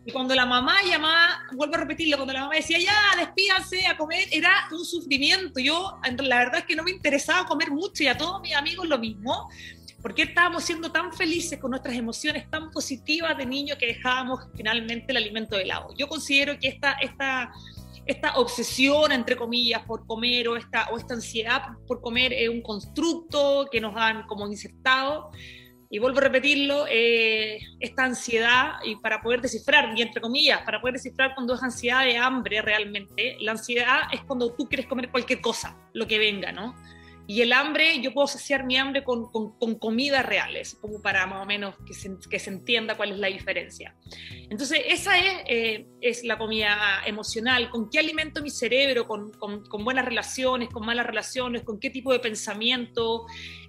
y 0.07 0.13
cuando 0.13 0.35
la 0.35 0.45
mamá 0.45 0.77
llamaba, 0.87 1.41
vuelvo 1.53 1.77
a 1.77 1.79
repetirlo, 1.79 2.19
cuando 2.19 2.35
la 2.35 2.43
mamá 2.43 2.57
decía, 2.57 2.79
ya, 2.79 3.17
despídanse 3.17 3.87
a 3.87 3.97
comer, 3.97 4.29
era 4.31 4.69
un 4.71 4.85
sufrimiento. 4.85 5.61
Yo, 5.61 5.99
la 6.19 6.39
verdad 6.39 6.59
es 6.59 6.65
que 6.67 6.77
no 6.77 6.83
me 6.83 6.91
interesaba 6.91 7.47
comer 7.47 7.71
mucho 7.71 8.03
y 8.03 8.09
a 8.09 8.17
todos 8.17 8.43
mis 8.43 8.55
amigos 8.55 8.87
lo 8.87 8.99
mismo, 8.99 9.49
porque 10.05 10.25
estábamos 10.25 10.65
siendo 10.65 10.93
tan 10.93 11.15
felices 11.15 11.59
con 11.59 11.71
nuestras 11.71 11.97
emociones 11.97 12.51
tan 12.51 12.71
positivas 12.71 13.39
de 13.39 13.47
niño 13.47 13.75
que 13.79 13.87
dejábamos 13.87 14.39
finalmente 14.55 15.07
el 15.09 15.17
alimento 15.17 15.57
de 15.57 15.65
lado. 15.65 15.95
Yo 15.97 16.09
considero 16.09 16.59
que 16.59 16.69
esta, 16.69 16.93
esta, 17.01 17.51
esta 18.05 18.37
obsesión, 18.37 19.13
entre 19.13 19.35
comillas, 19.35 19.83
por 19.87 20.07
comer 20.07 20.47
o 20.49 20.57
esta, 20.57 20.91
o 20.93 20.99
esta 20.99 21.15
ansiedad 21.15 21.63
por 21.87 22.03
comer 22.03 22.35
es 22.35 22.51
un 22.51 22.61
constructo 22.61 23.67
que 23.73 23.81
nos 23.81 23.97
han 23.97 24.27
como 24.27 24.47
insertado 24.47 25.31
y 25.89 25.99
vuelvo 25.99 26.19
a 26.19 26.23
repetirlo, 26.25 26.85
eh, 26.91 27.61
esta 27.81 28.05
ansiedad, 28.05 28.73
y 28.85 28.97
para 28.97 29.23
poder 29.23 29.41
descifrar, 29.41 29.97
y 29.97 30.03
entre 30.03 30.21
comillas, 30.21 30.61
para 30.65 30.83
poder 30.83 30.95
descifrar 30.95 31.35
cuando 31.35 31.55
es 31.55 31.63
ansiedad 31.63 32.05
de 32.05 32.19
hambre 32.19 32.61
realmente, 32.61 33.37
la 33.41 33.53
ansiedad 33.53 34.03
es 34.13 34.21
cuando 34.25 34.53
tú 34.55 34.69
quieres 34.69 34.87
comer 34.87 35.11
cualquier 35.11 35.41
cosa, 35.41 35.79
lo 35.95 36.07
que 36.07 36.19
venga, 36.19 36.53
¿no? 36.53 36.75
Y 37.27 37.41
el 37.41 37.55
hambre, 37.55 38.01
yo 38.03 38.13
puedo 38.13 38.27
asociar 38.27 38.65
mi 38.65 38.77
hambre 38.77 39.03
con, 39.03 39.31
con, 39.31 39.59
con 39.59 39.79
comidas 39.79 40.27
reales, 40.27 40.77
como 40.79 41.01
para 41.01 41.27
más 41.27 41.43
o 41.43 41.47
menos 41.47 41.75
que 41.87 41.95
se, 41.95 42.17
que 42.29 42.39
se, 42.39 42.51
entienda 42.51 42.99
cuál 42.99 43.13
es 43.13 43.19
la 43.19 43.29
diferencia. 43.29 43.97
Entonces, 44.51 44.81
esa 44.87 45.19
es, 45.19 45.33
eh, 45.47 45.87
es 46.03 46.23
la 46.25 46.37
comida 46.37 47.03
emocional. 47.07 47.71
¿Con 47.71 47.89
qué 47.89 47.99
alimento 47.99 48.43
mi 48.43 48.51
cerebro? 48.51 49.09
Con, 49.09 49.33
con, 49.33 49.85
buenas 49.85 50.05
relaciones, 50.05 50.69
con 50.69 50.85
malas 50.85 51.07
relaciones, 51.07 51.63
con 51.63 51.81
qué 51.81 51.89
tipo 51.89 52.13
de 52.13 52.19
pensamiento, 52.19 53.25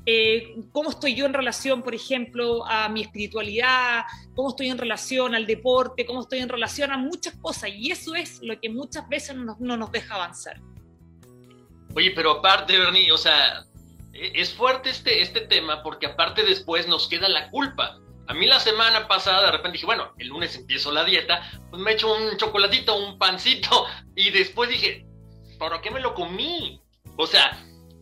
eh, 0.05 0.55
cómo 0.73 0.89
estoy 0.89 1.15
yo 1.15 1.25
en 1.25 1.33
relación, 1.33 1.81
por 1.81 1.95
ejemplo, 1.95 2.65
a 2.65 2.89
mi 2.89 3.03
espiritualidad, 3.03 4.03
cómo 4.35 4.49
estoy 4.49 4.67
en 4.67 4.77
relación 4.77 5.33
al 5.33 5.45
deporte, 5.45 6.05
cómo 6.05 6.21
estoy 6.21 6.39
en 6.39 6.49
relación 6.49 6.91
a 6.91 6.97
muchas 6.97 7.35
cosas. 7.35 7.69
Y 7.73 7.91
eso 7.91 8.15
es 8.15 8.41
lo 8.41 8.59
que 8.59 8.69
muchas 8.69 9.07
veces 9.07 9.37
no, 9.37 9.55
no 9.61 9.77
nos 9.77 9.93
deja 9.93 10.15
avanzar. 10.15 10.59
Oye, 11.95 12.11
pero 12.11 12.31
aparte, 12.31 12.77
Bernie, 12.77 13.11
o 13.11 13.17
sea, 13.17 13.65
e, 14.13 14.33
es 14.35 14.53
fuerte 14.53 14.89
este, 14.89 15.21
este 15.21 15.41
tema 15.41 15.81
porque 15.81 16.07
aparte 16.07 16.43
después 16.43 16.87
nos 16.87 17.07
queda 17.07 17.29
la 17.29 17.49
culpa. 17.49 17.99
A 18.27 18.33
mí 18.33 18.45
la 18.45 18.59
semana 18.59 19.07
pasada 19.07 19.45
de 19.45 19.51
repente 19.51 19.73
dije, 19.73 19.85
bueno, 19.85 20.13
el 20.17 20.27
lunes 20.27 20.55
empiezo 20.55 20.91
la 20.91 21.05
dieta, 21.05 21.41
pues 21.69 21.81
me 21.81 21.93
echo 21.93 22.13
un 22.13 22.37
chocolatito, 22.37 22.97
un 22.97 23.17
pancito, 23.17 23.85
y 24.15 24.31
después 24.31 24.69
dije, 24.69 25.05
¿para 25.57 25.81
qué 25.81 25.91
me 25.91 25.99
lo 25.99 26.13
comí? 26.13 26.81
O 27.17 27.27
sea, 27.27 27.57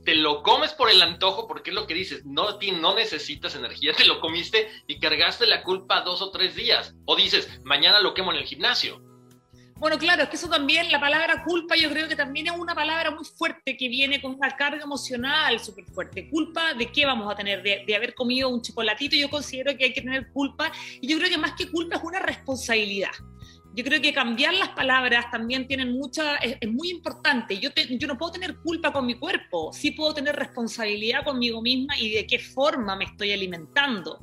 te 0.05 0.15
lo 0.15 0.43
comes 0.43 0.73
por 0.73 0.89
el 0.89 1.01
antojo 1.01 1.47
porque 1.47 1.69
es 1.69 1.75
lo 1.75 1.87
que 1.87 1.93
dices, 1.93 2.25
no, 2.25 2.57
no 2.79 2.95
necesitas 2.95 3.55
energía, 3.55 3.93
te 3.97 4.05
lo 4.05 4.19
comiste 4.19 4.69
y 4.87 4.99
cargaste 4.99 5.45
la 5.45 5.63
culpa 5.63 6.01
dos 6.01 6.21
o 6.21 6.31
tres 6.31 6.55
días. 6.55 6.95
O 7.05 7.15
dices, 7.15 7.61
mañana 7.63 7.99
lo 7.99 8.13
quemo 8.13 8.31
en 8.31 8.39
el 8.39 8.45
gimnasio. 8.45 9.01
Bueno, 9.83 9.97
claro, 9.97 10.23
es 10.23 10.29
que 10.29 10.37
eso 10.37 10.47
también, 10.47 10.89
la 10.93 10.99
palabra 11.01 11.43
culpa, 11.43 11.75
yo 11.75 11.89
creo 11.89 12.07
que 12.07 12.15
también 12.15 12.47
es 12.47 12.53
una 12.57 12.73
palabra 12.73 13.11
muy 13.11 13.25
fuerte 13.25 13.75
que 13.75 13.89
viene 13.89 14.21
con 14.21 14.33
una 14.33 14.55
carga 14.55 14.81
emocional 14.81 15.59
súper 15.59 15.83
fuerte. 15.83 16.29
¿Culpa 16.29 16.73
de 16.73 16.89
qué 16.89 17.05
vamos 17.05 17.29
a 17.29 17.35
tener? 17.35 17.61
De, 17.61 17.83
de, 17.85 17.93
haber 17.93 18.13
comido 18.15 18.47
un 18.47 18.61
chocolatito. 18.61 19.17
Yo 19.17 19.29
considero 19.29 19.75
que 19.77 19.83
hay 19.83 19.93
que 19.93 19.99
tener 19.99 20.31
culpa 20.31 20.71
y 21.01 21.05
yo 21.09 21.17
creo 21.17 21.29
que 21.29 21.37
más 21.37 21.51
que 21.57 21.69
culpa 21.69 21.97
es 21.97 22.01
una 22.01 22.19
responsabilidad. 22.19 23.11
Yo 23.75 23.83
creo 23.83 23.99
que 24.01 24.13
cambiar 24.13 24.53
las 24.53 24.69
palabras 24.69 25.31
también 25.31 25.67
tienen 25.67 25.93
mucha, 25.93 26.35
es, 26.35 26.57
muy 26.69 26.91
importante. 26.91 27.57
Yo, 27.57 27.71
yo 27.75 28.07
no 28.07 28.17
puedo 28.17 28.33
tener 28.33 28.57
culpa 28.57 28.93
con 28.93 29.05
mi 29.05 29.15
cuerpo, 29.15 29.73
sí 29.73 29.91
puedo 29.91 30.13
tener 30.13 30.35
responsabilidad 30.35 31.23
conmigo 31.23 31.59
misma 31.59 31.97
y 31.97 32.11
de 32.11 32.27
qué 32.27 32.37
forma 32.37 32.95
me 32.95 33.05
estoy 33.05 33.31
alimentando. 33.31 34.19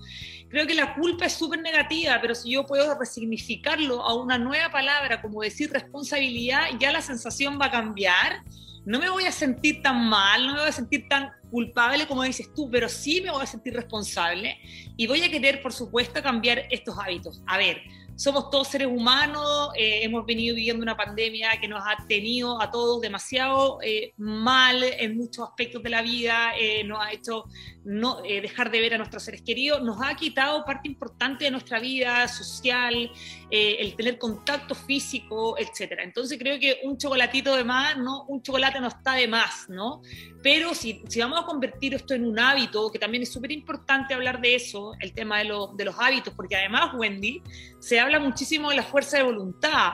Creo 0.49 0.67
que 0.67 0.75
la 0.75 0.95
culpa 0.95 1.27
es 1.27 1.33
súper 1.33 1.61
negativa, 1.61 2.19
pero 2.21 2.35
si 2.35 2.51
yo 2.51 2.65
puedo 2.65 2.97
resignificarlo 2.99 4.03
a 4.03 4.15
una 4.15 4.39
nueva 4.39 4.71
palabra, 4.71 5.21
como 5.21 5.43
decir 5.43 5.71
responsabilidad, 5.73 6.69
ya 6.79 6.93
la 6.93 7.03
sensación 7.03 7.59
va 7.61 7.67
a 7.67 7.71
cambiar. 7.71 8.45
No 8.85 8.99
me 8.99 9.11
voy 9.11 9.25
a 9.25 9.33
sentir 9.33 9.83
tan 9.83 10.09
mal, 10.09 10.47
no 10.47 10.55
me 10.55 10.61
voy 10.61 10.69
a 10.69 10.73
sentir 10.73 11.09
tan 11.09 11.31
culpable 11.51 12.07
como 12.07 12.23
dices 12.23 12.53
tú, 12.55 12.71
pero 12.71 12.89
sí 12.89 13.21
me 13.21 13.31
voy 13.31 13.43
a 13.43 13.47
sentir 13.47 13.75
responsable 13.75 14.59
y 14.97 15.07
voy 15.07 15.23
a 15.23 15.31
querer, 15.31 15.61
por 15.61 15.73
supuesto, 15.73 16.23
cambiar 16.23 16.67
estos 16.71 16.97
hábitos. 16.99 17.43
A 17.47 17.59
ver, 17.59 17.83
somos 18.21 18.51
todos 18.51 18.69
seres 18.69 18.87
humanos, 18.87 19.71
eh, 19.75 20.01
hemos 20.03 20.27
venido 20.27 20.55
viviendo 20.55 20.83
una 20.83 20.95
pandemia 20.95 21.59
que 21.59 21.67
nos 21.67 21.83
ha 21.83 22.07
tenido 22.07 22.61
a 22.61 22.71
todos 22.71 23.01
demasiado 23.01 23.79
eh, 23.83 24.13
mal 24.19 24.83
en 24.83 25.17
muchos 25.17 25.49
aspectos 25.49 25.83
de 25.83 25.89
la 25.89 26.03
vida, 26.03 26.53
eh, 26.55 26.85
nos 26.85 27.03
ha 27.03 27.13
hecho 27.13 27.47
no, 27.83 28.21
dejar 28.21 28.71
de 28.71 28.79
ver 28.79 28.93
a 28.93 28.99
nuestros 28.99 29.23
seres 29.23 29.41
queridos, 29.41 29.83
nos 29.83 29.97
ha 30.03 30.15
quitado 30.17 30.67
parte 30.67 30.87
importante 30.87 31.45
de 31.47 31.51
nuestra 31.51 31.81
vida 31.81 32.29
social, 32.29 33.11
el 33.51 33.97
tener 33.97 34.19
contacto 34.19 34.75
físico, 34.75 35.57
etc. 35.57 36.01
Entonces 36.03 36.39
creo 36.39 36.61
que 36.61 36.81
un 36.85 36.99
chocolatito 36.99 37.57
de 37.57 37.65
más, 37.65 37.97
¿no? 37.97 38.25
un 38.25 38.43
chocolate 38.43 38.81
no 38.81 38.89
está 38.89 39.15
de 39.15 39.29
más, 39.29 39.67
¿no? 39.71 40.03
Pero 40.43 40.75
si, 40.75 41.03
si 41.09 41.21
vamos 41.21 41.41
a 41.41 41.45
convertir 41.45 41.95
esto 41.95 42.15
en 42.15 42.27
un 42.27 42.39
hábito, 42.39 42.91
que 42.91 42.99
también 42.99 43.23
es 43.23 43.33
súper 43.33 43.53
importante 43.53 44.15
hablar 44.15 44.41
de 44.41 44.55
eso, 44.55 44.93
el 45.01 45.13
tema 45.13 45.39
de, 45.39 45.53
de 45.77 45.85
los 45.85 45.95
hábitos, 45.99 46.33
porque 46.35 46.57
además, 46.57 46.95
Wendy, 46.95 47.43
se 47.79 48.01
habla 48.01 48.19
muchísimo 48.19 48.71
de 48.71 48.77
la 48.77 48.83
fuerza 48.83 49.19
de 49.19 49.25
voluntad. 49.25 49.93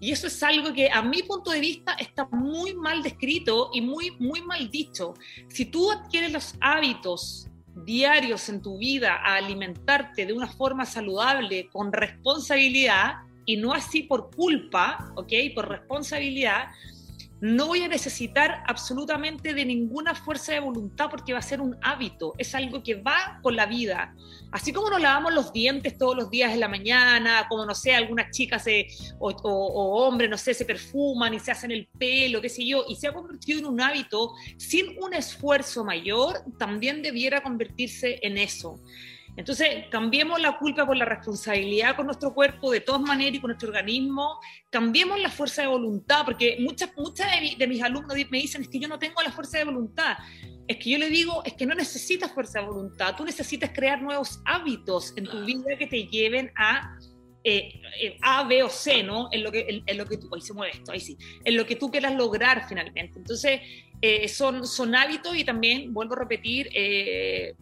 Y 0.00 0.10
eso 0.10 0.26
es 0.26 0.42
algo 0.42 0.72
que 0.72 0.90
a 0.90 1.02
mi 1.02 1.22
punto 1.22 1.50
de 1.50 1.60
vista 1.60 1.94
está 1.94 2.26
muy 2.30 2.74
mal 2.74 3.02
descrito 3.02 3.70
y 3.72 3.80
muy, 3.80 4.10
muy 4.18 4.42
mal 4.42 4.70
dicho. 4.70 5.14
Si 5.48 5.66
tú 5.66 5.90
adquieres 5.90 6.32
los 6.32 6.54
hábitos 6.60 7.48
diarios 7.84 8.48
en 8.48 8.62
tu 8.62 8.78
vida 8.78 9.16
a 9.24 9.36
alimentarte 9.36 10.26
de 10.26 10.32
una 10.32 10.48
forma 10.48 10.84
saludable, 10.84 11.68
con 11.72 11.92
responsabilidad, 11.92 13.16
y 13.46 13.56
no 13.56 13.72
así 13.72 14.02
por 14.02 14.34
culpa, 14.34 15.12
¿ok? 15.14 15.32
Por 15.54 15.68
responsabilidad, 15.68 16.66
no 17.46 17.68
voy 17.68 17.82
a 17.82 17.88
necesitar 17.88 18.64
absolutamente 18.66 19.54
de 19.54 19.64
ninguna 19.64 20.16
fuerza 20.16 20.52
de 20.52 20.58
voluntad 20.58 21.08
porque 21.08 21.32
va 21.32 21.38
a 21.38 21.42
ser 21.42 21.60
un 21.60 21.76
hábito, 21.80 22.34
es 22.38 22.56
algo 22.56 22.82
que 22.82 22.96
va 22.96 23.38
con 23.40 23.54
la 23.54 23.66
vida. 23.66 24.16
Así 24.50 24.72
como 24.72 24.90
nos 24.90 25.00
lavamos 25.00 25.32
los 25.32 25.52
dientes 25.52 25.96
todos 25.96 26.16
los 26.16 26.28
días 26.28 26.52
de 26.52 26.58
la 26.58 26.66
mañana, 26.66 27.46
como 27.48 27.64
no 27.64 27.74
sé, 27.74 27.94
algunas 27.94 28.32
chicas 28.32 28.64
o, 29.20 30.06
hombres, 30.06 30.28
no 30.28 30.36
sé, 30.36 30.54
se 30.54 30.64
perfuman 30.64 31.34
y 31.34 31.38
se 31.38 31.52
hacen 31.52 31.70
el 31.70 31.86
pelo, 31.96 32.40
qué 32.40 32.48
sé 32.48 32.66
yo, 32.66 32.84
y 32.88 32.96
se 32.96 33.06
ha 33.06 33.12
convertido 33.12 33.60
en 33.60 33.66
un 33.66 33.80
hábito 33.80 34.32
sin 34.56 35.00
un 35.00 35.14
esfuerzo 35.14 35.84
mayor, 35.84 36.42
también 36.58 37.00
debiera 37.00 37.44
convertirse 37.44 38.18
en 38.22 38.38
eso. 38.38 38.80
Entonces, 39.36 39.84
cambiemos 39.90 40.40
la 40.40 40.56
culpa 40.58 40.86
por 40.86 40.96
la 40.96 41.04
responsabilidad 41.04 41.94
con 41.94 42.06
nuestro 42.06 42.32
cuerpo 42.32 42.70
de 42.70 42.80
todas 42.80 43.02
maneras 43.02 43.34
y 43.34 43.40
con 43.40 43.48
nuestro 43.48 43.68
organismo, 43.68 44.40
cambiemos 44.70 45.20
la 45.20 45.30
fuerza 45.30 45.62
de 45.62 45.68
voluntad, 45.68 46.24
porque 46.24 46.56
muchas, 46.60 46.90
muchas 46.96 47.28
de, 47.58 47.66
mis 47.66 47.82
alumnos 47.82 48.16
me 48.30 48.38
dicen, 48.38 48.62
es 48.62 48.68
que 48.68 48.78
yo 48.78 48.88
no 48.88 48.98
tengo 48.98 49.22
la 49.22 49.30
fuerza 49.30 49.58
de 49.58 49.64
voluntad. 49.64 50.16
Es 50.66 50.78
que 50.78 50.90
yo 50.90 50.98
le 50.98 51.10
digo, 51.10 51.44
es 51.44 51.52
que 51.52 51.66
no 51.66 51.74
necesitas 51.74 52.32
fuerza 52.32 52.60
de 52.60 52.66
voluntad, 52.66 53.14
tú 53.14 53.24
necesitas 53.24 53.70
crear 53.72 54.02
nuevos 54.02 54.40
hábitos 54.46 55.12
en 55.16 55.26
tu 55.26 55.44
vida 55.44 55.76
que 55.78 55.86
te 55.86 56.04
lleven 56.04 56.50
a 56.56 56.98
eh, 57.48 57.80
eh, 58.00 58.18
A, 58.22 58.42
B 58.42 58.64
o 58.64 58.68
C, 58.68 59.04
¿no? 59.04 59.28
En 59.30 59.44
lo 59.44 59.52
que, 59.52 59.84
en, 59.86 59.96
lo 59.96 60.04
que 60.04 60.16
tú, 60.16 60.28
ahí 60.34 60.40
se 60.40 60.52
mueve 60.52 60.72
esto, 60.72 60.90
ahí 60.90 60.98
sí, 60.98 61.16
en 61.44 61.56
lo 61.56 61.64
que 61.64 61.76
tú 61.76 61.92
quieras 61.92 62.12
lograr 62.16 62.66
finalmente. 62.68 63.20
Entonces, 63.20 63.60
eh, 64.02 64.26
son, 64.26 64.66
son 64.66 64.96
hábitos 64.96 65.36
y 65.36 65.44
también, 65.44 65.94
vuelvo 65.94 66.14
a 66.14 66.18
repetir, 66.18 66.68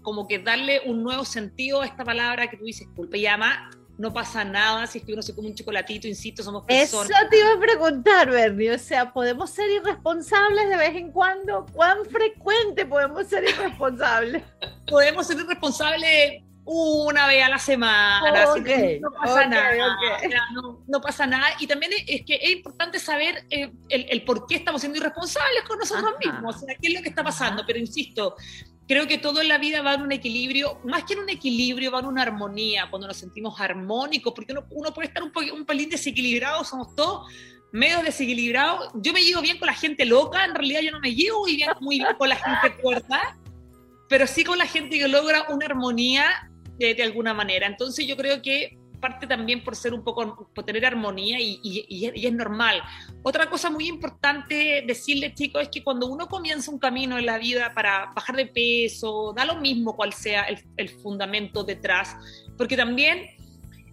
como 0.01 0.27
que 0.27 0.39
darle 0.39 0.81
un 0.87 1.03
nuevo 1.03 1.27
sentido 1.27 1.83
a 1.83 1.87
esta 1.87 2.03
palabra 2.03 2.49
que 2.49 2.57
tú 2.57 2.65
dices, 2.65 2.89
culpa. 2.97 3.19
Y 3.19 3.27
además, 3.27 3.77
no 3.99 4.11
pasa 4.11 4.43
nada 4.43 4.87
si 4.87 5.01
es 5.01 5.05
que 5.05 5.13
uno 5.13 5.21
se 5.21 5.35
come 5.35 5.49
un 5.49 5.55
chocolatito, 5.55 6.09
insisto, 6.09 6.43
somos 6.43 6.65
personas. 6.65 7.11
Eso 7.11 7.29
te 7.29 7.39
iba 7.41 7.53
a 7.53 7.61
preguntar, 7.61 8.31
Bernie, 8.31 8.73
o 8.73 8.79
sea, 8.79 9.13
¿podemos 9.13 9.51
ser 9.51 9.71
irresponsables 9.71 10.67
de 10.71 10.77
vez 10.79 10.97
en 10.97 11.13
cuando? 11.13 11.67
¿Cuán 11.75 12.07
frecuente 12.07 12.87
podemos 12.87 13.27
ser 13.27 13.45
irresponsables? 13.45 14.43
podemos 14.89 15.27
ser 15.27 15.37
irresponsables 15.41 16.43
una 16.67 17.27
vez 17.27 17.45
a 17.45 17.49
la 17.51 17.59
semana, 17.59 18.21
no, 19.01 19.11
pasa 19.13 19.47
nada, 19.47 19.99
no, 20.87 21.01
pasa 21.01 21.27
nada. 21.27 21.47
Y 21.61 21.67
también 21.67 21.93
es 22.07 22.23
que 22.25 22.37
es 22.37 22.51
importante 22.53 22.99
saber 22.99 23.45
eh, 23.51 23.71
el, 23.91 24.23
por 24.25 24.47
qué 24.47 24.57
estamos 24.57 24.81
siendo 24.81 24.99
irresponsables 24.99 25.63
con 25.69 25.79
nosotros 25.79 26.15
mismos, 26.25 26.57
o 26.57 26.59
sea, 26.61 26.75
qué 26.81 26.89
es 26.89 26.95
lo 26.95 27.03
que 27.03 27.11
está 27.11 27.23
pasando. 27.23 27.65
Pero 27.67 27.79
insisto, 27.79 28.37
creo 28.89 29.07
que 29.07 29.19
todo 29.19 29.43
en 29.43 29.49
la 29.49 29.59
vida 29.59 29.83
va 29.83 29.95
en 29.95 30.03
un 30.03 30.13
equilibrio, 30.13 30.81
más 30.85 31.05
que 31.05 31.13
en 31.13 31.21
un 31.21 31.29
equilibrio, 31.29 31.93
va 31.93 32.01
en 32.01 32.07
una 32.07 32.23
armonía, 32.23 32.89
cuando 32.89 33.09
nos 33.09 33.19
sentimos 33.19 33.61
armónicos, 33.61 34.33
porque 34.35 34.55
uno, 34.71 34.95
puede 34.95 35.09
estar 35.09 35.23
un, 35.23 35.33
un 35.53 35.67
pelín 35.67 35.91
desequilibrado, 35.91 36.65
somos 36.65 36.95
todos 36.95 37.31
medio 37.73 38.03
desequilibrados. 38.03 38.93
Yo 38.95 39.13
me 39.13 39.23
llevo 39.23 39.43
bien 39.43 39.59
con 39.59 39.67
la 39.67 39.75
gente 39.75 40.07
loca, 40.07 40.45
en 40.45 40.55
realidad 40.55 40.81
yo 40.81 40.93
no 40.93 41.01
me 41.01 41.15
llevo 41.15 41.41
muy 41.41 41.57
bien, 41.57 41.71
muy 41.81 41.99
bien 41.99 42.15
con 42.17 42.29
la 42.29 42.37
gente 42.37 42.81
cuerda, 42.81 43.37
pero 44.09 44.27
sí 44.27 44.45
con 44.45 44.57
la 44.57 44.67
gente 44.67 44.99
que 44.99 45.09
logra 45.09 45.47
una 45.49 45.67
armonía 45.67 46.51
de, 46.79 47.03
alguna 47.03 47.35
manera. 47.35 47.67
Entonces 47.67 48.07
yo 48.07 48.17
creo 48.17 48.43
que 48.43 48.79
parte 49.01 49.27
también 49.27 49.63
por 49.63 49.77
ser 49.77 49.93
un 49.93 50.03
poco, 50.03 50.49
por 50.55 50.65
tener 50.65 50.87
armonía 50.87 51.39
y, 51.39 51.61
y, 51.63 52.27
es 52.27 52.33
normal. 52.33 52.83
Otra 53.23 53.51
cosa 53.51 53.69
muy 53.69 53.87
importante 53.87 54.83
decirles, 54.87 55.35
chicos, 55.35 55.63
es 55.63 55.69
que 55.69 55.85
cuando 55.85 56.07
uno 56.07 56.27
comienza 56.27 56.71
un 56.71 56.79
camino 56.79 57.19
en 57.19 57.27
la 57.27 57.37
vida 57.37 57.73
para 57.75 58.13
bajar 58.15 58.37
de 58.37 58.47
peso, 58.47 59.35
da 59.37 59.45
lo 59.45 59.61
mismo 59.61 59.95
cuál 59.95 60.15
sea 60.15 60.45
el, 60.45 60.59
el 60.79 60.89
fundamento 60.89 61.65
detrás, 61.65 62.17
porque 62.57 62.77
también 62.77 63.29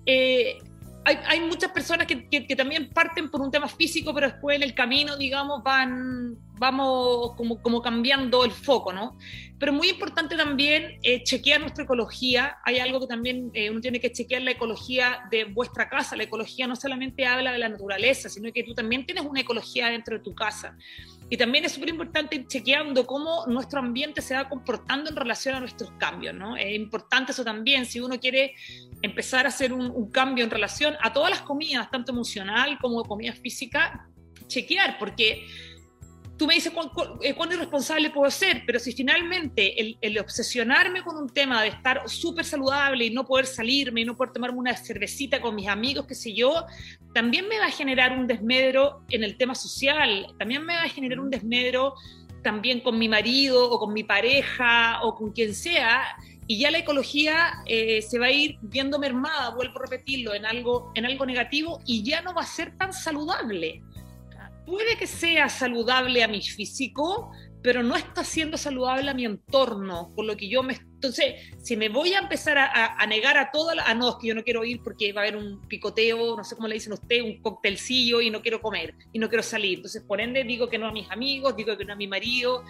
eh, 0.05 0.57
hay, 1.03 1.17
hay, 1.27 1.39
muchas 1.41 1.71
personas 1.71 2.05
que, 2.05 2.27
que, 2.27 2.55
también 2.55 2.89
parten 2.89 3.29
por 3.29 3.41
un 3.41 3.49
tema 3.49 3.67
físico, 3.67 4.13
pero 4.13 4.27
después 4.27 4.55
en 4.55 4.63
el 4.63 4.75
camino, 4.75 5.17
digamos, 5.17 5.63
van, 5.63 6.37
vamos 6.59 7.35
como, 7.35 7.61
como 7.61 7.81
cambiando 7.81 8.45
el 8.45 8.51
foco, 8.51 8.93
¿no? 8.93 9.17
Pero 9.57 9.73
muy 9.73 9.89
importante 9.89 10.35
también 10.35 10.99
eh, 11.01 11.23
chequear 11.23 11.61
nuestra 11.61 11.85
ecología. 11.85 12.57
Hay 12.63 12.79
algo 12.79 12.99
que 12.99 13.07
también 13.07 13.49
eh, 13.53 13.69
uno 13.71 13.81
tiene 13.81 13.99
que 13.99 14.11
chequear 14.11 14.43
la 14.43 14.51
ecología 14.51 15.23
de 15.31 15.45
vuestra 15.45 15.89
casa. 15.89 16.15
La 16.15 16.23
ecología 16.23 16.67
no 16.67 16.75
solamente 16.75 17.25
habla 17.25 17.51
de 17.51 17.57
la 17.57 17.69
naturaleza, 17.69 18.29
sino 18.29 18.51
que 18.53 18.63
tú 18.63 18.73
también 18.75 19.05
tienes 19.05 19.25
una 19.25 19.41
ecología 19.41 19.87
dentro 19.87 20.17
de 20.17 20.23
tu 20.23 20.35
casa. 20.35 20.77
Y 21.31 21.37
también 21.37 21.63
es 21.63 21.71
súper 21.71 21.87
importante 21.87 22.35
ir 22.35 22.45
chequeando 22.45 23.07
cómo 23.07 23.45
nuestro 23.47 23.79
ambiente 23.79 24.21
se 24.21 24.35
va 24.35 24.49
comportando 24.49 25.09
en 25.09 25.15
relación 25.15 25.55
a 25.55 25.61
nuestros 25.61 25.89
cambios, 25.91 26.35
¿no? 26.35 26.57
Es 26.57 26.75
importante 26.75 27.31
eso 27.31 27.45
también, 27.45 27.85
si 27.85 28.01
uno 28.01 28.19
quiere 28.19 28.53
empezar 29.01 29.45
a 29.45 29.47
hacer 29.47 29.71
un, 29.71 29.89
un 29.89 30.11
cambio 30.11 30.43
en 30.43 30.51
relación 30.51 30.93
a 30.99 31.13
todas 31.13 31.29
las 31.29 31.41
comidas, 31.41 31.89
tanto 31.89 32.11
emocional 32.11 32.77
como 32.81 33.01
comida 33.05 33.31
física, 33.31 34.09
chequear, 34.47 34.99
porque 34.99 35.47
tú 36.41 36.47
me 36.47 36.55
dices 36.55 36.73
eh, 37.21 37.35
cuán, 37.35 37.51
irresponsable 37.51 38.09
puedo 38.09 38.31
ser, 38.31 38.63
pero 38.65 38.79
si 38.79 38.93
finalmente 38.93 39.95
el, 40.01 40.17
obsesionarme 40.17 41.03
con 41.03 41.15
un 41.15 41.29
tema 41.29 41.61
de 41.61 41.67
estar 41.67 42.09
súper 42.09 42.45
saludable 42.45 43.05
y 43.05 43.11
no 43.11 43.27
poder 43.27 43.45
salirme 43.45 44.01
y 44.01 44.05
no 44.05 44.17
poder 44.17 44.33
tomarme 44.33 44.57
una 44.57 44.75
cervecita 44.75 45.39
con 45.39 45.53
mis 45.53 45.67
amigos, 45.67 46.07
qué 46.07 46.15
sé 46.15 46.33
yo, 46.33 46.65
también 47.13 47.47
me 47.47 47.59
va 47.59 47.67
a 47.67 47.69
generar 47.69 48.17
un 48.17 48.25
desmedro 48.25 49.03
en 49.11 49.23
el 49.23 49.37
tema 49.37 49.53
social, 49.53 50.33
también 50.39 50.65
me 50.65 50.73
va 50.73 50.81
a 50.81 50.89
generar 50.89 51.19
un 51.19 51.29
desmedro 51.29 51.93
también 52.41 52.79
con 52.79 52.97
mi 52.97 53.07
marido 53.07 53.69
o 53.69 53.77
con 53.77 53.93
mi 53.93 54.03
pareja 54.03 55.03
o 55.03 55.13
con 55.13 55.33
quien 55.33 55.53
sea, 55.53 56.17
y 56.47 56.57
ya 56.57 56.71
la 56.71 56.79
ecología 56.79 57.61
eh, 57.67 58.01
se 58.01 58.17
va 58.17 58.25
a 58.25 58.31
ir 58.31 58.57
viendo 58.63 58.97
mermada, 58.97 59.51
vuelvo 59.51 59.77
a 59.77 59.83
repetirlo, 59.83 60.33
en 60.33 60.47
algo, 60.47 60.91
en 60.95 61.05
algo 61.05 61.23
negativo 61.27 61.81
y 61.85 62.01
ya 62.01 62.23
no 62.23 62.33
va 62.33 62.41
a 62.41 62.47
ser 62.47 62.75
tan 62.79 62.93
saludable 62.93 63.83
puede 64.65 64.97
que 64.97 65.07
sea 65.07 65.49
saludable 65.49 66.23
a 66.23 66.27
mi 66.27 66.41
físico, 66.41 67.31
pero 67.63 67.83
no 67.83 67.95
está 67.95 68.23
siendo 68.23 68.57
saludable 68.57 69.11
a 69.11 69.13
mi 69.13 69.25
entorno, 69.25 70.11
por 70.15 70.25
lo 70.25 70.35
que 70.35 70.49
yo 70.49 70.63
me... 70.63 70.73
Entonces, 70.73 71.35
si 71.61 71.77
me 71.77 71.89
voy 71.89 72.13
a 72.13 72.19
empezar 72.19 72.57
a, 72.57 73.05
negar 73.07 73.37
a 73.37 73.51
todas 73.51 73.75
las... 73.75 73.87
Ah, 73.87 73.93
no, 73.93 74.09
es 74.09 74.15
que 74.19 74.27
yo 74.27 74.35
no 74.35 74.43
quiero 74.43 74.63
ir 74.63 74.81
porque 74.83 75.13
va 75.13 75.21
a 75.21 75.23
haber 75.25 75.37
un 75.37 75.61
picoteo, 75.67 76.37
no 76.37 76.43
sé 76.43 76.55
cómo 76.55 76.67
le 76.67 76.75
dicen 76.75 76.93
ustedes, 76.93 77.23
un 77.23 77.41
coctelcillo 77.41 78.21
y 78.21 78.29
no 78.29 78.41
quiero 78.41 78.61
comer 78.61 78.95
y 79.13 79.19
no 79.19 79.29
quiero 79.29 79.43
salir. 79.43 79.77
Entonces, 79.77 80.03
por 80.03 80.21
ende, 80.21 80.43
digo 80.43 80.69
que 80.69 80.77
no 80.77 80.87
a 80.87 80.91
mis 80.91 81.09
amigos, 81.11 81.55
digo 81.55 81.77
que 81.77 81.85
no 81.85 81.93
a 81.93 81.95
mi 81.95 82.07
marido. 82.07 82.63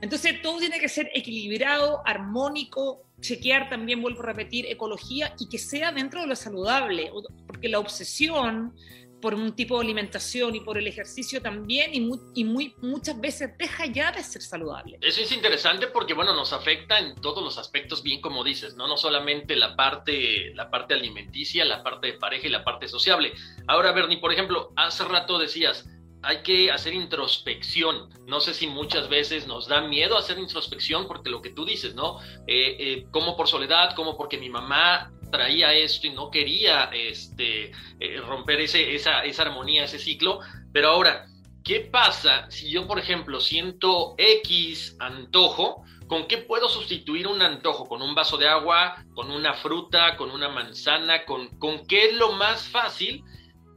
Entonces, 0.00 0.40
todo 0.42 0.58
tiene 0.58 0.78
que 0.78 0.88
ser 0.88 1.10
equilibrado, 1.14 2.02
armónico, 2.04 3.06
chequear 3.20 3.68
también, 3.68 4.02
vuelvo 4.02 4.20
a 4.22 4.26
repetir, 4.26 4.66
ecología 4.66 5.34
y 5.38 5.48
que 5.48 5.58
sea 5.58 5.90
dentro 5.90 6.20
de 6.20 6.26
lo 6.26 6.36
saludable, 6.36 7.10
porque 7.46 7.68
la 7.68 7.78
obsesión 7.78 8.74
por 9.20 9.34
un 9.34 9.54
tipo 9.54 9.76
de 9.76 9.84
alimentación 9.84 10.54
y 10.54 10.60
por 10.60 10.78
el 10.78 10.86
ejercicio 10.86 11.40
también 11.40 11.94
y, 11.94 12.08
y 12.34 12.44
muy, 12.44 12.74
muchas 12.82 13.20
veces 13.20 13.50
deja 13.58 13.86
ya 13.86 14.12
de 14.12 14.22
ser 14.22 14.42
saludable. 14.42 14.98
Eso 15.00 15.22
es 15.22 15.32
interesante 15.32 15.86
porque, 15.88 16.14
bueno, 16.14 16.34
nos 16.34 16.52
afecta 16.52 16.98
en 16.98 17.14
todos 17.16 17.42
los 17.42 17.58
aspectos, 17.58 18.02
bien 18.02 18.20
como 18.20 18.44
dices, 18.44 18.74
¿no? 18.74 18.86
No 18.86 18.96
solamente 18.96 19.56
la 19.56 19.74
parte, 19.76 20.52
la 20.54 20.70
parte 20.70 20.94
alimenticia, 20.94 21.64
la 21.64 21.82
parte 21.82 22.08
de 22.08 22.12
pareja 22.14 22.46
y 22.46 22.50
la 22.50 22.64
parte 22.64 22.88
sociable. 22.88 23.32
Ahora, 23.66 23.92
Bernie, 23.92 24.18
por 24.18 24.32
ejemplo, 24.32 24.72
hace 24.76 25.04
rato 25.04 25.38
decías, 25.38 25.88
hay 26.22 26.42
que 26.42 26.72
hacer 26.72 26.92
introspección. 26.92 28.08
No 28.26 28.40
sé 28.40 28.52
si 28.52 28.66
muchas 28.66 29.08
veces 29.08 29.46
nos 29.46 29.68
da 29.68 29.82
miedo 29.82 30.18
hacer 30.18 30.38
introspección 30.38 31.06
porque 31.06 31.30
lo 31.30 31.40
que 31.40 31.50
tú 31.50 31.64
dices, 31.64 31.94
¿no? 31.94 32.18
Eh, 32.48 32.76
eh, 32.78 33.06
como 33.12 33.36
por 33.36 33.46
soledad, 33.46 33.94
como 33.94 34.16
porque 34.16 34.36
mi 34.36 34.50
mamá 34.50 35.12
traía 35.30 35.72
esto 35.72 36.06
y 36.06 36.10
no 36.10 36.30
quería 36.30 36.90
este, 36.92 37.72
eh, 38.00 38.20
romper 38.20 38.60
ese, 38.60 38.94
esa, 38.94 39.24
esa 39.24 39.42
armonía, 39.42 39.84
ese 39.84 39.98
ciclo. 39.98 40.40
Pero 40.72 40.88
ahora, 40.90 41.26
¿qué 41.64 41.80
pasa 41.80 42.50
si 42.50 42.70
yo, 42.70 42.86
por 42.86 42.98
ejemplo, 42.98 43.40
siento 43.40 44.14
X 44.18 44.96
antojo? 44.98 45.84
¿Con 46.06 46.26
qué 46.26 46.38
puedo 46.38 46.68
sustituir 46.68 47.26
un 47.26 47.42
antojo? 47.42 47.86
¿Con 47.86 48.02
un 48.02 48.14
vaso 48.14 48.36
de 48.36 48.48
agua? 48.48 49.04
¿Con 49.14 49.30
una 49.30 49.54
fruta? 49.54 50.16
¿Con 50.16 50.30
una 50.30 50.48
manzana? 50.48 51.24
¿Con, 51.24 51.48
con 51.58 51.86
qué 51.86 52.06
es 52.06 52.14
lo 52.14 52.32
más 52.32 52.68
fácil? 52.68 53.24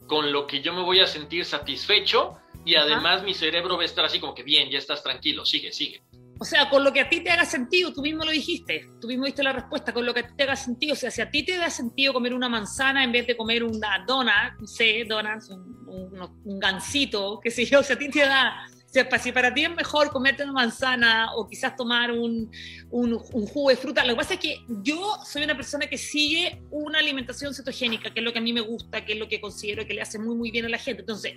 Con 0.07 0.31
lo 0.31 0.45
que 0.45 0.62
yo 0.62 0.73
me 0.73 0.83
voy 0.83 0.99
a 0.99 1.07
sentir 1.07 1.45
satisfecho 1.45 2.38
y 2.65 2.75
además 2.75 3.23
mi 3.23 3.33
cerebro 3.33 3.77
va 3.77 3.83
a 3.83 3.85
estar 3.85 4.05
así 4.05 4.19
como 4.19 4.35
que 4.35 4.43
bien, 4.43 4.69
ya 4.69 4.77
estás 4.77 5.01
tranquilo, 5.01 5.45
sigue, 5.45 5.71
sigue. 5.71 6.03
O 6.41 6.45
sea, 6.45 6.69
con 6.69 6.86
lo 6.86 6.93
que 6.93 7.02
a 7.02 7.10
ti 7.10 7.19
te 7.19 7.32
haga 7.32 7.43
sentido, 7.43 7.91
tú 7.91 8.02
mismo 8.02 8.23
lo 8.23 8.32
dijiste, 8.32 8.89
tú 9.02 9.08
mismo 9.08 9.25
diste 9.25 9.43
la 9.43 9.52
respuesta, 9.52 9.93
con 9.93 10.06
lo 10.06 10.13
que 10.13 10.21
a 10.21 10.28
ti 10.28 10.34
te 10.38 10.43
haga 10.43 10.56
sentido, 10.56 10.93
o 10.93 10.95
sea, 10.95 11.12
si 11.12 11.21
a 11.21 11.30
ti 11.30 11.43
te 11.43 11.58
da 11.58 11.69
sentido 11.69 12.13
comer 12.13 12.34
una 12.34 12.47
manzana 12.47 13.04
en 13.04 13.12
vez 13.12 13.28
de 13.28 13.36
comer 13.36 13.62
una 13.62 14.06
dona, 14.08 14.56
no 14.58 14.65
sé, 14.65 15.04
donas, 15.06 15.49
un, 15.49 15.86
un, 15.86 16.41
un 16.45 17.39
qué 17.43 17.52
sé 17.52 17.65
yo, 17.65 17.82
o 17.82 17.84
sea, 17.84 17.97
a 17.97 17.99
ti 17.99 18.10
te 18.10 18.21
da 18.21 18.65
si 18.91 19.32
para 19.32 19.54
ti 19.54 19.63
es 19.63 19.75
mejor 19.75 20.10
comerte 20.10 20.43
una 20.43 20.54
manzana 20.54 21.36
o 21.36 21.47
quizás 21.47 21.75
tomar 21.75 22.12
un, 22.12 22.52
jugo 22.89 23.69
de 23.69 23.75
fruta, 23.75 24.04
lo 24.04 24.13
que 24.13 24.17
pasa 24.17 24.34
es 24.34 24.39
que 24.39 24.58
yo 24.82 25.17
soy 25.23 25.43
una 25.43 25.56
persona 25.56 25.86
que 25.88 25.97
sigue 25.97 26.62
una 26.71 26.99
alimentación 26.99 27.54
cetogénica, 27.54 28.12
que 28.12 28.19
es 28.19 28.25
lo 28.25 28.34
que 28.34 28.39
a 28.39 28.41
mí 28.41 28.52
me 28.52 28.62
gusta, 28.62 29.06
que 29.06 29.13
es 29.13 29.19
lo 29.19 29.28
que 29.28 29.39
considero 29.39 29.86
que 29.86 29.93
le 29.93 30.02
hace 30.02 30.17
muy, 30.17 30.36
muy 30.36 30.52
bien 30.52 30.65
a 30.65 30.69
la 30.69 30.80
gente. 30.80 31.02
Entonces, 31.02 31.34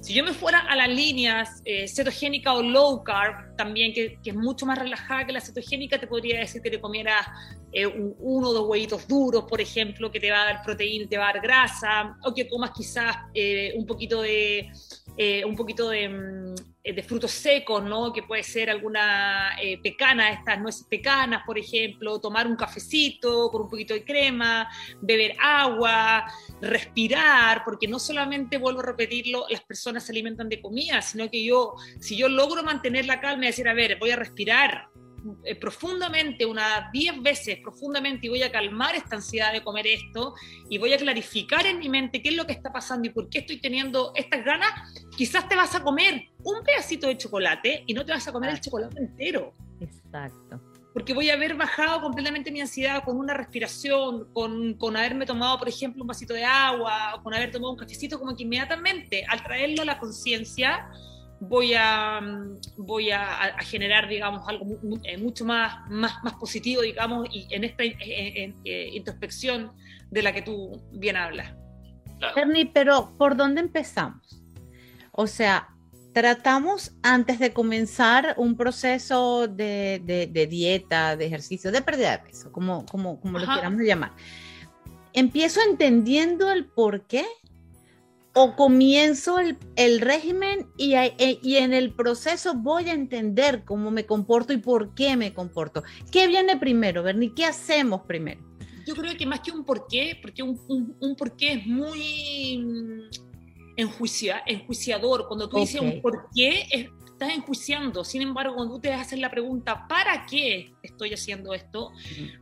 si 0.00 0.14
yo 0.14 0.24
me 0.24 0.32
fuera 0.32 0.60
a 0.60 0.76
las 0.76 0.88
líneas 0.88 1.60
eh, 1.64 1.86
cetogénica 1.88 2.54
o 2.54 2.62
low 2.62 3.04
carb, 3.04 3.54
también, 3.56 3.92
que, 3.92 4.18
que, 4.22 4.30
es 4.30 4.36
mucho 4.36 4.64
más 4.64 4.78
relajada 4.78 5.26
que 5.26 5.32
la 5.32 5.40
cetogénica, 5.40 5.98
te 5.98 6.06
podría 6.06 6.40
decir 6.40 6.62
que 6.62 6.70
te 6.70 6.80
comieras 6.80 7.26
eh, 7.76 7.86
uno 7.86 8.50
o 8.50 8.52
dos 8.52 8.68
huevitos 8.68 9.08
duros, 9.08 9.44
por 9.48 9.60
ejemplo, 9.60 10.10
que 10.10 10.20
te 10.20 10.30
va 10.30 10.42
a 10.42 10.44
dar 10.44 10.62
proteína, 10.62 11.08
te 11.08 11.18
va 11.18 11.28
a 11.28 11.32
dar 11.32 11.42
grasa, 11.42 12.16
o 12.22 12.32
que 12.32 12.48
comas 12.48 12.70
quizás 12.70 13.16
eh, 13.34 13.74
un 13.76 13.84
poquito 13.84 14.22
de... 14.22 14.70
un 15.16 15.54
poquito 15.56 15.88
de 15.88 16.08
mm, 16.08 16.54
eh, 16.86 16.92
de 16.92 17.02
frutos 17.02 17.30
secos, 17.30 17.82
¿no? 17.82 18.12
Que 18.12 18.22
puede 18.22 18.42
ser 18.42 18.68
alguna 18.68 19.56
eh, 19.58 19.80
pecana, 19.82 20.28
estas 20.28 20.60
nueces 20.60 20.86
pecanas, 20.86 21.42
por 21.46 21.58
ejemplo, 21.58 22.20
tomar 22.20 22.46
un 22.46 22.56
cafecito 22.56 23.48
con 23.50 23.62
un 23.62 23.70
poquito 23.70 23.94
de 23.94 24.04
crema, 24.04 24.68
beber 25.00 25.34
agua, 25.40 26.26
respirar, 26.60 27.62
porque 27.64 27.88
no 27.88 27.98
solamente, 27.98 28.58
vuelvo 28.58 28.80
a 28.80 28.84
repetirlo, 28.84 29.46
las 29.48 29.62
personas 29.62 30.04
se 30.04 30.12
alimentan 30.12 30.50
de 30.50 30.60
comida, 30.60 31.00
sino 31.00 31.30
que 31.30 31.42
yo, 31.42 31.72
si 32.00 32.18
yo 32.18 32.28
logro 32.28 32.62
mantener 32.62 33.06
la 33.06 33.18
calma 33.18 33.44
y 33.44 33.46
decir, 33.46 33.66
a 33.66 33.72
ver, 33.72 33.98
voy 33.98 34.10
a 34.10 34.16
respirar, 34.16 34.90
eh, 35.44 35.54
profundamente, 35.54 36.44
unas 36.44 36.90
10 36.92 37.22
veces 37.22 37.58
profundamente, 37.62 38.26
y 38.26 38.30
voy 38.30 38.42
a 38.42 38.52
calmar 38.52 38.94
esta 38.94 39.16
ansiedad 39.16 39.52
de 39.52 39.62
comer 39.62 39.86
esto, 39.86 40.34
y 40.68 40.78
voy 40.78 40.92
a 40.92 40.98
clarificar 40.98 41.66
en 41.66 41.78
mi 41.78 41.88
mente 41.88 42.22
qué 42.22 42.30
es 42.30 42.36
lo 42.36 42.46
que 42.46 42.52
está 42.52 42.72
pasando 42.72 43.08
y 43.08 43.10
por 43.10 43.28
qué 43.28 43.38
estoy 43.38 43.60
teniendo 43.60 44.12
estas 44.14 44.44
ganas, 44.44 44.70
quizás 45.16 45.48
te 45.48 45.56
vas 45.56 45.74
a 45.74 45.82
comer 45.82 46.28
un 46.42 46.62
pedacito 46.64 47.06
de 47.06 47.16
chocolate 47.16 47.84
y 47.86 47.94
no 47.94 48.04
te 48.04 48.12
vas 48.12 48.26
a 48.28 48.32
comer 48.32 48.50
el 48.50 48.60
chocolate 48.60 48.98
entero. 48.98 49.54
Exacto. 49.80 50.60
Porque 50.92 51.12
voy 51.12 51.30
a 51.30 51.34
haber 51.34 51.56
bajado 51.56 52.00
completamente 52.02 52.52
mi 52.52 52.60
ansiedad 52.60 53.02
con 53.02 53.18
una 53.18 53.34
respiración, 53.34 54.32
con, 54.32 54.74
con 54.74 54.96
haberme 54.96 55.26
tomado, 55.26 55.58
por 55.58 55.68
ejemplo, 55.68 56.02
un 56.02 56.06
vasito 56.06 56.34
de 56.34 56.44
agua, 56.44 57.16
o 57.16 57.22
con 57.22 57.34
haber 57.34 57.50
tomado 57.50 57.72
un 57.72 57.78
cafecito, 57.78 58.18
como 58.18 58.36
que 58.36 58.44
inmediatamente, 58.44 59.24
al 59.28 59.42
traerlo 59.42 59.82
a 59.82 59.86
la 59.86 59.98
conciencia, 59.98 60.88
voy 61.40 61.74
a, 61.74 62.20
voy 62.76 63.10
a, 63.10 63.56
generar, 63.60 64.08
digamos, 64.08 64.48
algo 64.48 64.66
eh, 65.04 65.18
mucho 65.18 65.44
más, 65.44 65.88
más, 65.90 66.22
más 66.22 66.34
positivo, 66.34 66.82
digamos, 66.82 67.28
y 67.32 67.46
en 67.50 67.64
esta 67.64 67.84
eh, 67.84 68.54
introspección 68.92 69.72
de 70.10 70.22
la 70.22 70.32
que 70.32 70.42
tú 70.42 70.82
bien 70.92 71.16
hablas. 71.16 71.54
Ernie, 72.36 72.70
pero 72.72 73.12
¿por 73.18 73.36
dónde 73.36 73.60
empezamos? 73.60 74.42
O 75.12 75.26
sea, 75.26 75.68
tratamos 76.12 76.92
antes 77.02 77.38
de 77.38 77.52
comenzar 77.52 78.34
un 78.38 78.56
proceso 78.56 79.48
de, 79.48 80.00
de, 80.32 80.46
dieta, 80.46 81.16
de 81.16 81.26
ejercicio, 81.26 81.70
de 81.72 81.82
pérdida 81.82 82.12
de 82.12 82.18
peso, 82.20 82.52
como, 82.52 82.86
como, 82.86 83.20
como 83.20 83.38
lo 83.38 83.46
queramos 83.46 83.82
llamar. 83.82 84.12
Empiezo 85.12 85.60
entendiendo 85.68 86.50
el 86.50 86.66
por 86.66 87.06
qué 87.06 87.24
o 88.34 88.56
comienzo 88.56 89.38
el, 89.38 89.56
el 89.76 90.00
régimen 90.00 90.66
y, 90.76 90.94
e, 90.94 91.38
y, 91.40 91.56
en 91.56 91.72
el 91.72 91.92
proceso 91.92 92.54
voy 92.54 92.88
a 92.88 92.92
entender 92.92 93.64
cómo 93.64 93.90
me 93.92 94.06
comporto 94.06 94.52
y 94.52 94.56
por 94.56 94.94
qué 94.94 95.16
me 95.16 95.32
comporto. 95.32 95.84
¿Qué 96.10 96.26
viene 96.26 96.56
primero, 96.56 97.02
Bernie? 97.04 97.32
¿Qué 97.34 97.44
hacemos 97.44 98.02
primero? 98.02 98.40
Yo 98.86 98.94
creo 98.96 99.16
que 99.16 99.24
más 99.24 99.40
que 99.40 99.52
un 99.52 99.64
por 99.64 99.86
qué, 99.86 100.18
porque 100.20 100.42
un, 100.42 100.60
un, 100.68 100.96
un 101.00 101.14
por 101.14 101.36
qué 101.36 101.52
es 101.52 101.66
muy 101.66 102.58
mm, 102.58 103.00
enjuicia, 103.76 104.42
enjuiciador. 104.46 105.26
Cuando 105.28 105.48
tú 105.48 105.58
dices 105.58 105.80
un 105.80 106.02
por 106.02 106.28
qué, 106.34 106.66
estás 106.70 107.32
enjuiciando. 107.32 108.04
Sin 108.04 108.22
embargo, 108.22 108.56
cuando 108.56 108.74
tú 108.74 108.80
te 108.80 108.92
haces 108.92 109.18
la 109.18 109.30
pregunta, 109.30 109.86
¿para 109.88 110.26
qué 110.26 110.74
estoy 110.82 111.14
haciendo 111.14 111.54
esto? 111.54 111.92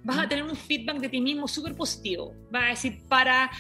Vas 0.03 0.19
a 0.19 0.29
tener 0.29 0.45
un 0.45 0.57
feedback 0.57 0.99
de 0.99 1.09
ti 1.09 1.21
mismo 1.21 1.47
súper 1.47 1.77
positivo. 1.77 2.35
Vas 2.51 2.65
a 2.65 2.69
decir, 2.69 3.03
para 3.09 3.51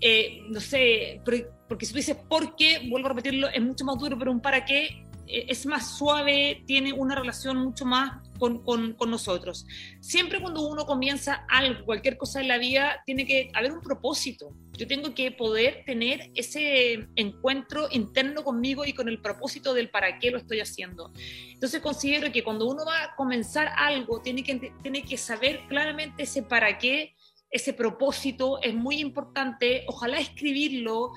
eh, 0.00 0.42
no 0.48 0.60
sé, 0.60 1.20
porque 1.68 1.86
si 1.86 1.92
tú 1.92 1.98
dices 1.98 2.16
por 2.28 2.56
qué, 2.56 2.88
vuelvo 2.88 3.06
a 3.06 3.10
repetirlo, 3.10 3.48
es 3.48 3.60
mucho 3.62 3.84
más 3.84 3.98
duro, 3.98 4.18
pero 4.18 4.32
un 4.32 4.40
para 4.40 4.64
qué 4.64 5.06
eh, 5.30 5.46
es 5.48 5.64
más 5.66 5.96
suave, 5.96 6.64
tiene 6.66 6.92
una 6.92 7.14
relación 7.14 7.56
mucho 7.58 7.86
más 7.86 8.28
con, 8.38 8.64
con, 8.64 8.94
con, 8.94 9.10
nosotros. 9.10 9.64
Siempre 10.00 10.40
cuando 10.40 10.66
uno 10.66 10.86
comienza 10.86 11.44
algo, 11.48 11.84
cualquier 11.84 12.16
cosa 12.16 12.40
en 12.40 12.48
la 12.48 12.58
vida, 12.58 13.02
tiene 13.06 13.26
que 13.26 13.50
haber 13.54 13.70
un 13.70 13.80
propósito. 13.80 14.52
Yo 14.72 14.88
tengo 14.88 15.14
que 15.14 15.30
poder 15.30 15.84
tener 15.86 16.30
ese 16.34 17.06
encuentro 17.14 17.86
interno 17.92 18.42
conmigo 18.42 18.84
y 18.84 18.92
con 18.92 19.08
el 19.08 19.20
propósito 19.20 19.72
del 19.72 19.90
para 19.90 20.18
qué 20.18 20.32
lo 20.32 20.38
estoy 20.38 20.58
haciendo. 20.60 21.12
Entonces 21.52 21.80
considero 21.80 22.32
que 22.32 22.42
cuando 22.42 22.66
uno 22.66 22.84
va 22.84 23.04
a 23.04 23.14
comenzar 23.14 23.70
algo, 23.76 24.22
tiene 24.22 24.42
que, 24.42 24.72
tiene 24.82 25.02
que 25.02 25.16
saber 25.16 25.60
claramente 25.68 26.24
ese 26.24 26.42
para 26.42 26.78
qué 26.78 27.14
ese 27.50 27.72
propósito 27.72 28.60
es 28.62 28.74
muy 28.74 29.00
importante, 29.00 29.84
ojalá 29.88 30.18
escribirlo 30.18 31.12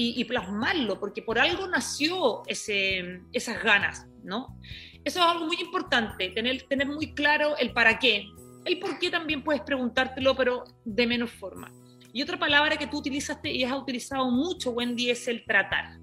y, 0.00 0.24
plasmarlo, 0.26 1.00
porque 1.00 1.22
por 1.22 1.40
algo 1.40 1.66
nació 1.66 2.44
ese, 2.46 3.20
esas 3.32 3.60
ganas, 3.64 4.06
¿no? 4.22 4.56
Eso 5.02 5.18
es 5.18 5.26
algo 5.26 5.46
muy 5.46 5.56
importante, 5.60 6.28
tener, 6.30 6.62
tener 6.68 6.86
muy 6.86 7.14
claro 7.14 7.56
el 7.56 7.72
para 7.72 7.98
qué. 7.98 8.28
El 8.64 8.78
por 8.78 9.00
qué 9.00 9.10
también 9.10 9.42
puedes 9.42 9.60
preguntártelo, 9.62 10.36
pero 10.36 10.62
de 10.84 11.04
menos 11.04 11.32
forma. 11.32 11.72
Y 12.12 12.22
otra 12.22 12.38
palabra 12.38 12.76
que 12.76 12.86
tú 12.86 12.98
utilizaste 12.98 13.50
y 13.50 13.64
has 13.64 13.76
utilizado 13.76 14.30
mucho, 14.30 14.70
Wendy, 14.70 15.10
es 15.10 15.26
el 15.26 15.44
tratar. 15.44 15.98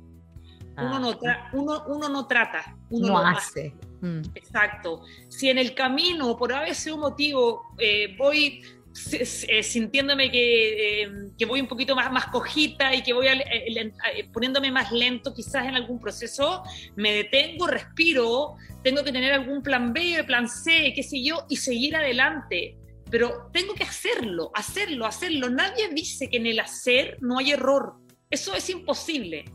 Uno, 0.77 0.99
no, 0.99 1.11
ah. 1.11 1.49
uno, 1.53 1.83
uno 1.87 2.09
no 2.09 2.27
trata, 2.27 2.75
uno 2.89 3.07
no, 3.07 3.17
hace. 3.19 3.73
Mm. 4.01 4.21
Exacto. 4.35 5.03
Si 5.29 5.49
en 5.49 5.57
el 5.57 5.73
camino, 5.73 6.35
por 6.35 6.51
a 6.51 6.61
veces 6.61 6.91
un 6.91 6.99
motivo, 6.99 7.61
eh, 7.77 8.13
voy 8.17 8.61
sintiéndome 8.95 10.31
que, 10.31 11.03
eh, 11.03 11.09
que, 11.37 11.45
voy 11.45 11.59
un 11.59 11.67
poquito 11.67 11.95
más, 11.95 12.11
más 12.11 12.27
cojita 12.27 12.95
y 12.95 13.03
que 13.03 13.13
voy 13.13 13.27
eh, 13.27 13.93
poniéndome 14.31 14.71
más 14.71 14.91
lento 14.91 15.33
quizás 15.33 15.67
en 15.67 15.75
algún 15.75 15.99
proceso, 15.99 16.63
me 16.95 17.13
detengo, 17.13 17.67
respiro, 17.67 18.55
tengo 18.83 19.03
que 19.03 19.11
tener 19.11 19.33
algún 19.33 19.61
plan 19.61 19.91
B, 19.91 20.23
plan 20.25 20.47
C, 20.47 20.93
qué 20.95 21.03
sé 21.03 21.21
yo, 21.21 21.45
y 21.49 21.57
seguir 21.57 21.95
adelante. 21.95 22.77
Pero 23.11 23.49
tengo 23.51 23.73
que 23.75 23.83
hacerlo, 23.83 24.51
hacerlo, 24.55 25.05
hacerlo. 25.05 25.49
Nadie 25.49 25.89
dice 25.89 26.29
que 26.29 26.37
en 26.37 26.47
el 26.47 26.59
hacer 26.59 27.17
no 27.21 27.37
hay 27.37 27.51
error. 27.51 27.95
Eso 28.29 28.55
es 28.55 28.69
imposible. 28.69 29.45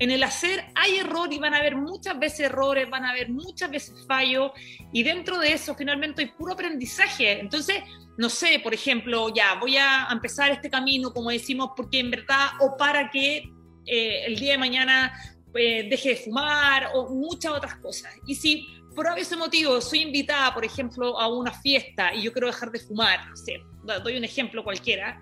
En 0.00 0.10
el 0.10 0.22
hacer 0.22 0.64
hay 0.74 0.96
error 0.96 1.30
y 1.30 1.38
van 1.38 1.52
a 1.52 1.58
haber 1.58 1.76
muchas 1.76 2.18
veces 2.18 2.40
errores, 2.40 2.88
van 2.88 3.04
a 3.04 3.10
haber 3.10 3.28
muchas 3.28 3.70
veces 3.70 3.94
fallos 4.08 4.50
y 4.94 5.02
dentro 5.02 5.38
de 5.38 5.52
eso 5.52 5.74
finalmente 5.74 6.22
hay 6.22 6.28
puro 6.28 6.54
aprendizaje. 6.54 7.38
Entonces, 7.38 7.82
no 8.20 8.28
sé, 8.28 8.60
por 8.62 8.74
ejemplo, 8.74 9.32
ya 9.34 9.54
voy 9.54 9.78
a 9.78 10.06
empezar 10.12 10.50
este 10.50 10.68
camino, 10.68 11.10
como 11.10 11.30
decimos, 11.30 11.70
porque 11.74 12.00
en 12.00 12.10
verdad, 12.10 12.50
o 12.60 12.76
para 12.76 13.10
que 13.10 13.50
eh, 13.86 14.24
el 14.26 14.38
día 14.38 14.52
de 14.52 14.58
mañana 14.58 15.10
eh, 15.54 15.88
deje 15.88 16.10
de 16.10 16.16
fumar, 16.16 16.90
o 16.92 17.08
muchas 17.08 17.50
otras 17.52 17.76
cosas. 17.76 18.12
Y 18.26 18.34
si 18.34 18.66
por 18.94 19.06
ese 19.16 19.36
motivo 19.36 19.80
soy 19.80 20.00
invitada, 20.00 20.52
por 20.52 20.66
ejemplo, 20.66 21.18
a 21.18 21.28
una 21.28 21.50
fiesta 21.50 22.14
y 22.14 22.20
yo 22.20 22.30
quiero 22.30 22.48
dejar 22.48 22.70
de 22.70 22.80
fumar, 22.80 23.26
no 23.26 23.34
sé, 23.34 23.62
doy 24.04 24.18
un 24.18 24.24
ejemplo 24.24 24.62
cualquiera, 24.62 25.18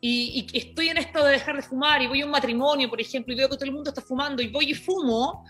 y, 0.00 0.48
y, 0.50 0.58
estoy 0.58 0.88
en 0.88 0.96
esto 0.96 1.22
de 1.26 1.32
dejar 1.32 1.56
de 1.56 1.62
fumar 1.62 2.00
y 2.00 2.06
voy 2.06 2.22
a 2.22 2.24
un 2.24 2.30
matrimonio, 2.30 2.88
por 2.88 3.02
ejemplo, 3.02 3.34
y 3.34 3.36
veo 3.36 3.50
que 3.50 3.56
todo 3.56 3.66
el 3.66 3.72
mundo 3.72 3.90
está 3.90 4.00
fumando 4.00 4.42
y 4.42 4.48
voy 4.48 4.70
y 4.70 4.74
fumo, 4.74 5.44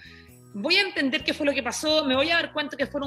voy 0.55 0.77
a 0.77 0.83
entender 0.83 1.25
qué 1.25 1.35
fue 1.35 1.45
lo 1.45 1.53
que 1.53 1.63
pasó, 1.63 2.05
me 2.05 2.15
voy 2.15 2.31
a 2.31 2.37
dar 2.37 2.53
cuenta 2.53 2.77
que 2.77 2.87
fue 2.87 3.01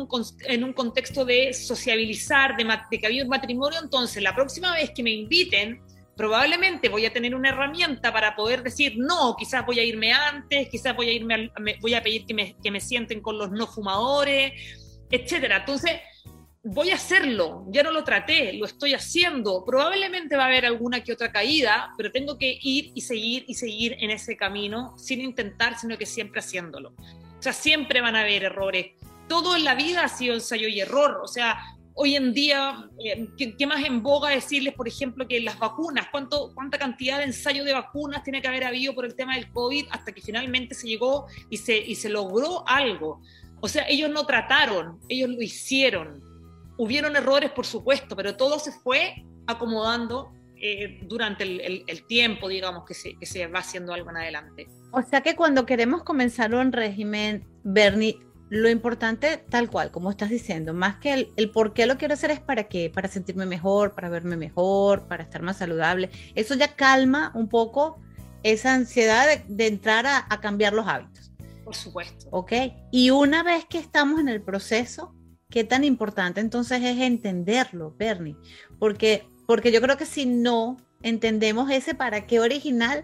en 0.47 0.63
un 0.63 0.73
contexto 0.73 1.23
de 1.23 1.53
sociabilizar, 1.53 2.57
de, 2.57 2.99
que 2.99 3.07
había 3.07 3.23
un 3.23 3.29
matrimonio, 3.29 3.79
entonces 3.81 4.21
la 4.21 4.35
próxima 4.35 4.73
vez 4.73 4.91
que 4.91 5.01
me 5.01 5.11
inviten, 5.11 5.81
probablemente 6.17 6.89
voy 6.89 7.05
a 7.05 7.13
tener 7.13 7.33
una 7.33 7.49
herramienta 7.49 8.11
para 8.11 8.35
poder 8.35 8.63
decir, 8.63 8.95
no, 8.97 9.35
quizás 9.37 9.65
voy 9.65 9.79
a 9.79 9.83
irme 9.83 10.11
antes, 10.11 10.67
quizás 10.69 10.93
voy 10.93 11.07
a, 11.07 11.13
irme 11.13 11.51
voy 11.79 11.93
a 11.93 12.03
pedir 12.03 12.25
que 12.25 12.33
me, 12.33 12.55
que 12.61 12.69
me 12.69 12.81
sienten 12.81 13.21
con 13.21 13.37
los 13.37 13.49
no 13.51 13.65
fumadores, 13.65 14.51
etcétera. 15.09 15.57
Entonces, 15.57 16.01
voy 16.63 16.89
a 16.89 16.95
hacerlo, 16.95 17.65
ya 17.69 17.81
no 17.81 17.91
lo 17.91 18.03
traté, 18.03 18.51
lo 18.53 18.65
estoy 18.65 18.93
haciendo. 18.93 19.63
Probablemente 19.63 20.35
va 20.35 20.43
a 20.43 20.47
haber 20.47 20.65
alguna 20.65 21.01
que 21.01 21.13
otra 21.13 21.31
caída, 21.31 21.93
pero 21.95 22.11
tengo 22.11 22.37
que 22.37 22.57
ir 22.61 22.91
y 22.93 23.01
seguir 23.01 23.45
y 23.47 23.53
seguir 23.53 23.95
en 23.99 24.11
ese 24.11 24.35
camino 24.35 24.97
sin 24.97 25.21
intentar, 25.21 25.79
sino 25.79 25.97
que 25.97 26.05
siempre 26.05 26.39
haciéndolo. 26.39 26.93
Siempre 27.53 28.01
van 28.01 28.15
a 28.15 28.21
haber 28.21 28.43
errores. 28.43 28.87
Todo 29.27 29.55
en 29.55 29.63
la 29.63 29.75
vida 29.75 30.03
ha 30.03 30.09
sido 30.09 30.35
ensayo 30.35 30.67
y 30.67 30.79
error. 30.79 31.19
O 31.23 31.27
sea, 31.27 31.57
hoy 31.93 32.15
en 32.15 32.33
día, 32.33 32.89
eh, 33.03 33.27
¿qué, 33.37 33.67
más 33.67 33.83
en 33.83 34.03
boga 34.03 34.29
decirles, 34.29 34.73
por 34.75 34.87
ejemplo, 34.87 35.27
que 35.27 35.39
las 35.39 35.57
vacunas, 35.57 36.07
¿cuánto, 36.11 36.51
cuánta 36.53 36.77
cantidad 36.77 37.17
de 37.17 37.25
ensayo 37.25 37.63
de 37.63 37.73
vacunas 37.73 38.23
tiene 38.23 38.41
que 38.41 38.47
haber 38.47 38.63
habido 38.63 38.93
por 38.93 39.03
el 39.03 39.15
tema 39.15 39.35
del 39.35 39.51
COVID 39.51 39.87
hasta 39.89 40.11
que 40.11 40.21
finalmente 40.21 40.75
se 40.75 40.87
llegó 40.87 41.25
y 41.49 41.57
se, 41.57 41.75
y 41.77 41.95
se 41.95 42.09
logró 42.09 42.67
algo? 42.67 43.21
O 43.61 43.67
sea, 43.67 43.87
ellos 43.89 44.11
no 44.11 44.25
trataron, 44.25 44.99
ellos 45.09 45.29
lo 45.29 45.41
hicieron. 45.41 46.21
Hubieron 46.77 47.15
errores, 47.15 47.49
por 47.49 47.65
supuesto, 47.65 48.15
pero 48.15 48.37
todo 48.37 48.59
se 48.59 48.71
fue 48.71 49.25
acomodando 49.47 50.31
eh, 50.55 50.99
durante 51.01 51.43
el, 51.43 52.05
tiempo, 52.05 52.47
digamos, 52.47 52.85
que 52.85 52.93
se 52.93 53.47
va 53.47 53.59
haciendo 53.59 53.93
algo 53.93 54.11
en 54.11 54.17
adelante. 54.17 54.67
O 54.91 55.01
sea 55.01 55.21
que 55.21 55.35
cuando 55.35 55.65
queremos 55.65 56.03
comenzar 56.03 56.53
un 56.55 56.71
régimen, 56.71 57.45
Bernie, 57.63 58.19
lo 58.49 58.69
importante, 58.69 59.43
tal 59.49 59.69
cual, 59.69 59.91
como 59.91 60.09
estás 60.09 60.29
diciendo, 60.29 60.73
más 60.73 60.97
que 60.97 61.13
el, 61.13 61.33
el, 61.35 61.49
por 61.49 61.73
qué 61.73 61.85
lo 61.85 61.97
quiero 61.97 62.13
hacer 62.13 62.31
es 62.31 62.39
para 62.39 62.63
qué, 62.63 62.89
para 62.89 63.09
sentirme 63.09 63.45
mejor, 63.45 63.93
para 63.93 64.09
verme 64.09 64.37
mejor, 64.37 65.07
para 65.07 65.23
estar 65.23 65.41
más 65.41 65.57
saludable. 65.57 66.09
Eso 66.35 66.55
ya 66.55 66.75
calma 66.75 67.31
un 67.35 67.49
poco 67.49 67.99
esa 68.43 68.73
ansiedad 68.73 69.27
de, 69.27 69.43
de 69.53 69.67
entrar 69.67 70.05
a, 70.05 70.25
a, 70.29 70.39
cambiar 70.39 70.73
los 70.73 70.87
hábitos. 70.87 71.31
Por 71.65 71.75
supuesto. 71.75 72.27
Ok. 72.31 72.53
Y 72.91 73.09
una 73.09 73.43
vez 73.43 73.65
que 73.65 73.79
estamos 73.79 74.21
en 74.21 74.29
el 74.29 74.41
proceso, 74.41 75.13
qué 75.49 75.65
tan 75.65 75.83
importante 75.83 76.39
entonces 76.39 76.81
es 76.81 76.99
entenderlo, 76.99 77.93
Bernie, 77.97 78.37
porque, 78.79 79.27
porque 79.45 79.71
yo 79.73 79.81
creo 79.81 79.97
que 79.97 80.05
si 80.05 80.25
no 80.25 80.77
entendemos 81.01 81.69
ese 81.69 81.95
para 81.95 82.25
qué 82.25 82.39
original, 82.39 83.03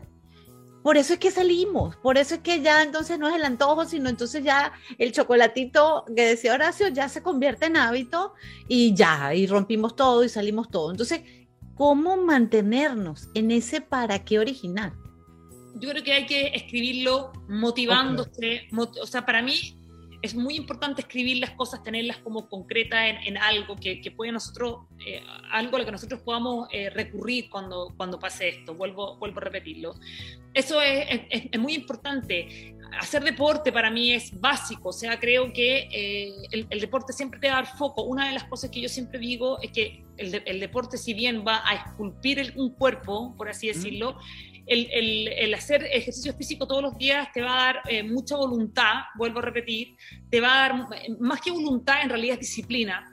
por 0.84 0.98
eso 0.98 1.14
es 1.14 1.20
que 1.20 1.32
salimos, 1.32 1.96
por 1.96 2.18
eso 2.18 2.36
es 2.36 2.42
que 2.42 2.62
ya 2.62 2.84
entonces 2.84 3.18
no 3.18 3.30
es 3.30 3.36
el 3.36 3.46
antojo, 3.46 3.86
sino 3.86 4.10
entonces 4.10 4.44
ya 4.44 4.74
el 4.98 5.14
chocolatito 5.14 6.04
que 6.14 6.26
decía 6.26 6.54
Horacio 6.54 6.90
ya 6.90 7.08
se 7.08 7.24
convierte 7.24 7.68
en 7.68 7.78
hábito 7.78 8.34
y 8.68 8.94
ya, 8.94 9.34
y 9.34 9.48
rompimos 9.48 9.96
todo 9.96 10.26
y 10.26 10.30
salimos 10.30 10.70
todo. 10.70 10.92
Entonces, 10.92 11.22
¿cómo 11.76 12.18
mantenernos 12.18 13.30
en 13.34 13.52
ese 13.52 13.80
para 13.80 14.26
qué 14.26 14.40
original? 14.40 14.94
Yo 15.76 15.90
creo 15.90 16.04
que 16.04 16.14
hay 16.14 16.26
que 16.26 16.48
escribirlo 16.48 17.32
motivándose, 17.48 18.68
o 18.78 19.08
sea, 19.08 19.26
para 19.26 19.42
mí 19.42 19.78
es 20.24 20.34
muy 20.34 20.56
importante 20.56 21.02
escribir 21.02 21.38
las 21.38 21.52
cosas, 21.52 21.84
tenerlas 21.84 22.18
como 22.20 22.48
concretas 22.48 23.10
en, 23.10 23.18
en, 23.28 23.38
algo 23.38 23.76
que, 23.76 24.00
que 24.00 24.10
puede 24.10 24.32
nosotros, 24.32 24.86
eh, 25.06 25.22
algo 25.52 25.76
a 25.76 25.80
lo 25.80 25.86
que 25.86 25.92
nosotros 25.92 26.22
podamos 26.22 26.70
eh, 26.72 26.90
recurrir 26.90 27.50
cuando, 27.50 27.94
cuando 27.98 28.18
pase 28.18 28.48
esto, 28.48 28.74
vuelvo, 28.74 29.18
vuelvo 29.18 29.40
a 29.40 29.44
repetirlo. 29.44 29.94
Eso 30.54 30.82
es, 30.82 31.26
es, 31.30 31.44
es, 31.52 31.60
muy 31.60 31.74
importante. 31.74 32.74
Hacer 32.98 33.22
deporte 33.22 33.74
para 33.74 33.92
mí 33.92 34.14
es 34.14 34.40
básico, 34.40 34.90
o 34.90 34.94
sea, 34.94 35.20
creo 35.20 35.52
que 35.52 35.90
eh, 35.92 36.34
el, 36.52 36.68
el, 36.70 36.80
deporte 36.80 37.12
siempre 37.12 37.42
te 37.42 37.50
va 37.50 37.58
a 37.58 37.64
dar 37.64 37.78
foco. 37.78 38.04
Una 38.04 38.28
de 38.28 38.34
las 38.34 38.46
cosas 38.46 38.70
que 38.70 38.80
yo 38.80 38.88
siempre 38.88 39.20
digo 39.20 39.60
es 39.62 39.72
que 39.72 40.06
el, 40.16 40.42
el 40.46 40.60
deporte, 40.62 40.98
si 40.98 41.14
bien 41.14 41.44
va 41.46 41.68
a 41.68 41.74
esculpir 41.74 42.40
el, 42.40 42.54
un 42.56 42.70
cuerpo, 42.70 43.36
por 43.36 43.50
así 43.50 43.68
decirlo, 43.68 44.14
mm 44.14 44.53
el, 44.66 45.54
hacer 45.54 45.84
ejercicio 45.86 46.34
físico 46.34 46.68
todos 46.68 46.82
los 46.82 46.98
días 46.98 47.32
te 47.34 47.42
va 47.42 47.54
a 47.54 47.66
dar 47.66 47.82
eh, 47.90 48.04
mucha 48.04 48.36
voluntad, 48.36 49.04
vuelvo 49.16 49.40
a 49.40 49.44
repetir, 49.44 49.96
te 50.30 50.40
va 50.40 50.54
a 50.54 50.70
dar, 50.70 50.88
más 51.20 51.42
que 51.42 51.52
voluntad, 51.52 52.02
en 52.02 52.10
realidad 52.10 52.36
es 52.36 52.42
disciplina. 52.42 53.10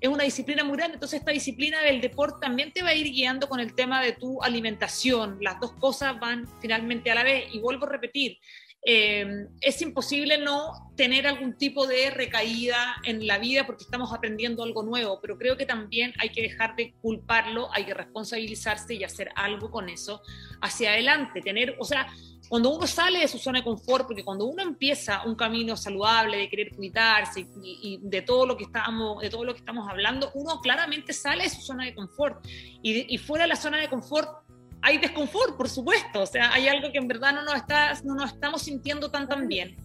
Es 0.00 0.08
una 0.08 0.24
disciplina 0.24 0.64
muy 0.64 0.76
grande, 0.76 0.94
entonces 0.94 1.20
esta 1.20 1.30
disciplina 1.30 1.80
del 1.80 2.00
deporte 2.00 2.38
también 2.40 2.72
te 2.72 2.82
va 2.82 2.88
a 2.88 2.94
ir 2.94 3.06
guiando 3.12 3.48
con 3.48 3.60
el 3.60 3.72
tema 3.72 4.02
de 4.02 4.10
tu 4.12 4.42
alimentación. 4.42 5.38
Las 5.40 5.60
dos 5.60 5.74
cosas 5.74 6.18
van 6.18 6.44
finalmente 6.60 7.12
a 7.12 7.14
la 7.14 7.22
vez. 7.22 7.54
Y 7.54 7.60
vuelvo 7.60 7.86
a 7.86 7.90
repetir, 7.90 8.36
eh, 8.84 9.46
es 9.60 9.80
imposible 9.80 10.38
no 10.38 10.90
tener 10.96 11.28
algún 11.28 11.56
tipo 11.56 11.86
de 11.86 12.10
recaída 12.10 12.96
en 13.04 13.26
la 13.28 13.38
vida 13.38 13.64
porque 13.64 13.84
estamos 13.84 14.12
aprendiendo 14.12 14.64
algo 14.64 14.82
nuevo, 14.82 15.20
pero 15.20 15.38
creo 15.38 15.56
que 15.56 15.66
también 15.66 16.12
hay 16.18 16.30
que 16.30 16.42
dejar 16.42 16.74
de 16.74 16.92
culparlo, 17.00 17.72
hay 17.72 17.84
que 17.84 17.94
responsabilizarse 17.94 18.94
y 18.94 19.04
hacer 19.04 19.30
algo 19.36 19.70
con 19.70 19.88
eso 19.88 20.20
hacia 20.60 20.90
adelante, 20.90 21.40
tener, 21.40 21.76
o 21.78 21.84
sea, 21.84 22.08
cuando 22.48 22.70
uno 22.70 22.86
sale 22.86 23.20
de 23.20 23.28
su 23.28 23.38
zona 23.38 23.60
de 23.60 23.64
confort, 23.64 24.06
porque 24.06 24.24
cuando 24.24 24.46
uno 24.46 24.62
empieza 24.62 25.24
un 25.24 25.36
camino 25.36 25.76
saludable 25.76 26.36
de 26.36 26.50
querer 26.50 26.74
cuidarse 26.74 27.46
y, 27.62 27.98
de 28.02 28.20
todo 28.20 28.46
lo 28.46 28.56
que 28.56 28.64
estamos, 28.64 29.22
de 29.22 29.30
todo 29.30 29.44
lo 29.44 29.54
que 29.54 29.60
estamos 29.60 29.88
hablando, 29.88 30.30
uno 30.34 30.60
claramente 30.60 31.12
sale 31.12 31.44
de 31.44 31.50
su 31.50 31.62
zona 31.62 31.84
de 31.84 31.94
confort. 31.94 32.44
Y, 32.82 33.14
y 33.14 33.16
fuera 33.16 33.44
de 33.44 33.48
la 33.48 33.56
zona 33.56 33.78
de 33.78 33.88
confort 33.88 34.42
hay 34.82 34.98
desconfort, 34.98 35.56
por 35.56 35.68
supuesto, 35.68 36.22
o 36.22 36.26
sea, 36.26 36.52
hay 36.52 36.66
algo 36.66 36.90
que 36.90 36.98
en 36.98 37.06
verdad 37.06 37.32
no 37.32 37.44
nos, 37.44 37.54
está, 37.54 37.94
no 38.04 38.16
nos 38.16 38.32
estamos 38.32 38.62
sintiendo 38.62 39.10
tan 39.10 39.28
tan 39.28 39.46
bien. 39.46 39.76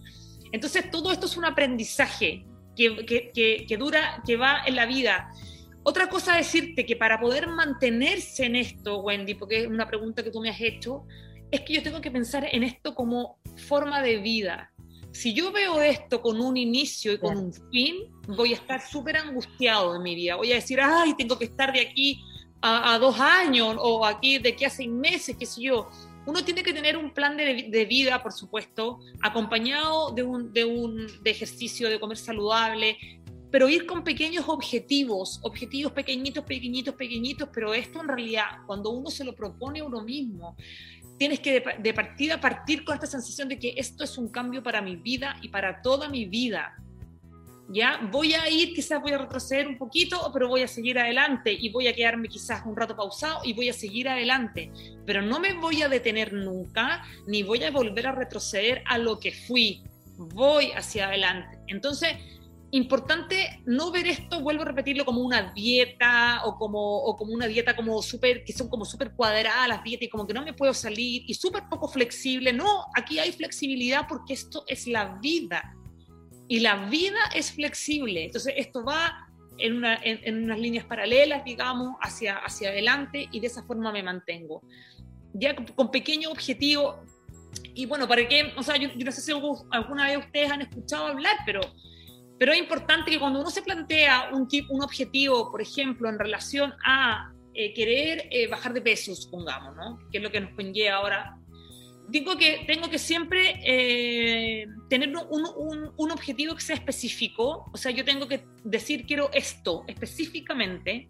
Entonces, 0.52 0.90
todo 0.90 1.12
esto 1.12 1.28
es 1.28 1.38
un 1.38 1.46
aprendizaje 1.46 2.46
que, 2.76 3.06
que, 3.06 3.66
que, 3.68 3.78
dura, 3.78 4.24
que 4.26 4.38
va 4.38 4.62
en 4.66 4.76
la 4.76 4.86
vida. 4.86 5.30
Otra 5.84 6.10
cosa 6.10 6.36
decirte 6.36 6.86
que 6.86 6.96
para 6.96 7.20
poder 7.20 7.48
mantenerse 7.48 8.46
en 8.46 8.56
esto, 8.56 9.00
Wendy, 9.02 9.36
porque 9.36 9.62
es 9.62 9.68
una 9.68 9.88
pregunta 9.88 10.24
que 10.24 10.32
tú 10.32 10.42
me 10.42 10.50
has 10.50 10.60
hecho, 10.60 11.06
es 11.52 11.62
que 11.62 11.74
yo 11.74 11.84
tengo 11.84 12.02
que 12.02 12.12
pensar 12.12 12.48
en 12.52 12.64
esto 12.64 12.96
como 12.96 13.40
forma 13.68 14.02
de 14.02 14.18
vida. 14.18 14.74
Si 15.12 15.34
yo 15.34 15.52
veo 15.52 15.82
esto 15.82 16.22
con 16.22 16.42
un 16.42 16.58
inicio 16.58 17.14
y 17.14 17.18
con 17.20 17.38
un 17.38 17.54
fin, 17.72 17.96
voy 18.28 18.52
a 18.52 18.56
estar 18.56 18.82
súper 18.82 19.18
angustiado 19.18 19.96
en 19.96 20.04
mi 20.04 20.16
vida. 20.16 20.36
Voy 20.36 20.52
a 20.52 20.56
decir, 20.56 20.80
ay, 20.82 21.14
tengo 21.18 21.38
que 21.38 21.46
estar 21.46 21.72
de 21.72 21.82
aquí 21.82 22.22
a, 22.62 22.98
dos 23.00 23.20
años 23.20 23.78
o 23.80 24.06
aquí 24.06 24.40
de 24.40 24.50
aquí 24.50 24.66
a 24.66 24.70
seis 24.70 24.90
meses, 24.90 25.36
qué 25.38 25.46
sé 25.46 25.62
yo. 25.62 25.90
Uno 26.26 26.44
tiene 26.44 26.62
que 26.62 26.74
tener 26.74 26.98
un 26.98 27.14
plan 27.14 27.38
de, 27.38 27.86
vida, 27.90 28.22
por 28.22 28.34
supuesto, 28.34 29.00
acompañado 29.22 30.12
de 30.12 30.24
un, 30.24 30.52
de 30.52 30.66
un 30.66 31.08
de 31.24 31.32
ejercicio, 31.32 31.90
de 31.90 32.00
comer 32.00 32.18
saludable, 32.18 32.98
pero 33.50 33.70
ir 33.70 33.86
con 33.86 34.04
pequeños 34.04 34.44
objetivos, 34.50 35.40
objetivos 35.44 35.94
pequeñitos, 35.94 36.44
pequeñitos, 36.44 36.96
pequeñitos, 36.96 37.48
pero 37.54 37.74
esto 37.74 38.02
en 38.02 38.10
realidad, 38.10 38.46
cuando 38.66 38.90
uno 38.90 39.10
se 39.10 39.24
lo 39.24 39.34
propone 39.34 39.80
a 39.80 39.86
uno 39.86 40.02
mismo, 40.02 40.58
tienes 41.18 41.40
que 41.40 41.54
de, 41.54 41.64
de 41.80 41.94
partida 41.94 42.42
partir 42.42 42.84
con 42.84 42.96
esta 42.96 43.08
sensación 43.08 43.48
de 43.48 43.58
que 43.58 43.76
esto 43.78 44.04
es 44.04 44.18
un 44.18 44.28
cambio 44.28 44.62
para 44.62 44.82
mi 44.82 44.98
vida 44.98 45.38
y 45.42 45.48
para 45.48 45.82
toda 45.82 46.10
mi 46.10 46.26
vida 46.26 46.76
¿ya? 47.70 48.00
Voy 48.12 48.34
a 48.34 48.50
ir, 48.50 48.74
quizás 48.74 49.02
voy 49.02 49.12
a 49.12 49.18
retroceder 49.18 49.68
un 49.68 49.78
poquito, 49.78 50.30
pero 50.34 50.48
voy 50.48 50.62
a 50.62 50.68
seguir 50.68 50.98
adelante 51.00 51.52
y 51.52 51.70
voy 51.70 51.88
a 51.88 51.94
quedarme 51.94 52.28
quizás 52.28 52.66
un 52.66 52.76
rato 52.76 52.96
pausado 52.96 53.42
y 53.44 53.54
voy 53.54 53.70
a 53.70 53.74
seguir 53.74 54.10
adelante, 54.10 54.72
pero 55.06 55.22
no 55.22 55.40
me 55.40 55.54
voy 55.54 55.82
a 55.82 55.90
detener 55.90 56.34
nunca, 56.34 57.04
ni 57.28 57.44
voy 57.44 57.64
a 57.64 57.72
volver 57.72 58.08
a 58.08 58.12
retroceder 58.12 58.84
a 58.86 58.98
lo 58.98 59.20
que 59.20 59.32
fui, 59.32 59.84
voy 60.18 60.72
hacia 60.72 61.08
adelante. 61.08 61.60
Entonces, 61.68 62.16
importante 62.72 63.62
no 63.66 63.92
ver 63.92 64.08
esto, 64.08 64.42
vuelvo 64.42 64.64
a 64.64 64.66
repetirlo, 64.66 65.06
como 65.06 65.22
una 65.22 65.54
dieta 65.54 66.42
o 66.46 66.58
como, 66.58 67.04
una 67.20 67.48
dieta 67.48 67.76
como 67.76 68.02
súper, 68.02 68.44
que 68.44 68.54
son 68.54 68.70
como 68.70 68.86
súper 68.86 69.12
cuadradas 69.12 69.68
las 69.68 69.84
dietas 69.84 70.08
y 70.08 70.10
como 70.10 70.26
que 70.26 70.34
no 70.34 70.44
me 70.44 70.54
puedo 70.54 70.74
salir 70.74 71.24
y 71.28 71.34
súper 71.34 71.64
poco 71.70 71.88
flexible. 71.88 72.54
No, 72.54 72.86
aquí 72.96 73.20
hay 73.20 73.32
flexibilidad 73.32 74.08
porque 74.08 74.34
esto 74.34 74.64
es 74.68 74.88
la 74.88 75.18
vida 75.22 75.77
y 76.48 76.60
la 76.60 76.86
vida 76.90 77.20
es 77.36 77.52
flexible. 77.52 78.26
Entonces, 78.26 78.54
esto 78.58 78.84
va 78.84 79.28
en, 79.58 79.76
unas 80.44 80.60
líneas 80.60 80.86
paralelas, 80.86 81.44
digamos, 81.44 81.96
hacia, 82.02 82.38
hacia 82.38 82.70
adelante 82.70 83.28
y 83.32 83.40
de 83.40 83.48
esa 83.48 83.64
forma 83.64 83.92
me 83.92 84.04
mantengo. 84.04 84.62
Ya 85.34 85.56
con 85.56 85.92
pequeño 85.92 86.32
objetivo. 86.32 87.04
Y 87.74 87.86
bueno, 87.86 88.08
para 88.08 88.28
qué, 88.28 88.54
o 88.56 88.64
sea, 88.64 88.78
yo, 88.78 88.90
no 88.96 89.12
sé 89.12 89.22
si 89.22 89.32
alguna 89.72 90.06
vez 90.06 90.18
ustedes 90.18 90.52
han 90.52 90.62
escuchado 90.62 91.08
hablar, 91.08 91.38
pero, 91.46 91.62
pero 92.40 92.52
es 92.52 92.60
importante 92.60 93.12
que 93.12 93.20
cuando 93.20 93.40
uno 93.40 93.50
se 93.50 93.62
plantea 93.62 94.30
un, 94.34 94.48
un 94.70 94.84
objetivo, 94.84 95.52
por 95.52 95.62
ejemplo, 95.62 96.10
en 96.10 96.20
relación 96.20 96.74
a 96.86 97.34
eh, 97.54 97.74
querer 97.74 98.28
eh, 98.32 98.48
bajar 98.48 98.74
de 98.74 98.82
peso, 98.82 99.16
supongamos, 99.16 99.76
¿no? 99.76 100.00
Que 100.12 100.20
es 100.20 100.24
lo 100.24 100.32
que 100.32 100.40
nos 100.40 100.52
conlleva 100.54 100.98
ahora 100.98 101.38
digo 102.08 102.38
que 102.38 102.64
tengo 102.66 102.90
que 102.90 103.00
siempre 103.00 103.60
eh, 103.64 104.68
tener 104.90 105.14
un, 105.16 105.92
un, 105.96 106.12
objetivo 106.12 106.56
que 106.56 106.62
sea 106.62 106.76
específico, 106.76 107.70
o 107.74 107.78
sea, 107.78 107.92
yo 107.92 108.06
tengo 108.06 108.28
que 108.28 108.46
decir 108.64 109.06
quiero 109.06 109.30
esto 109.34 109.84
específicamente, 109.88 111.10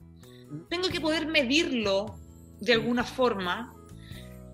tengo 0.70 0.90
que 0.90 1.00
poder 1.00 1.28
medirlo 1.28 2.16
de 2.60 2.74
alguna 2.74 3.04
forma 3.04 3.74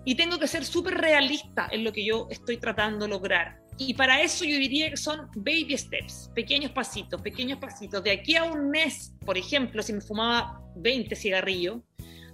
y 0.04 0.14
tengo 0.16 0.38
que 0.38 0.46
ser 0.46 0.64
súper 0.64 0.94
realista 0.94 1.68
en 1.70 1.82
lo 1.82 1.92
que 1.92 2.04
yo 2.04 2.26
estoy 2.30 2.58
tratando 2.58 3.06
de 3.06 3.10
lograr. 3.10 3.60
Y 3.78 3.94
para 3.94 4.20
eso 4.20 4.44
yo 4.44 4.56
diría 4.58 4.90
que 4.90 4.96
son 4.96 5.28
baby 5.34 5.76
steps, 5.76 6.30
pequeños 6.34 6.70
pasitos, 6.72 7.20
pequeños 7.22 7.58
pasitos. 7.58 8.04
De 8.04 8.12
aquí 8.12 8.36
a 8.36 8.44
un 8.44 8.70
mes, 8.70 9.14
por 9.24 9.36
ejemplo, 9.36 9.82
si 9.82 9.92
me 9.92 10.00
fumaba 10.00 10.60
20 10.76 11.16
cigarrillos, 11.16 11.80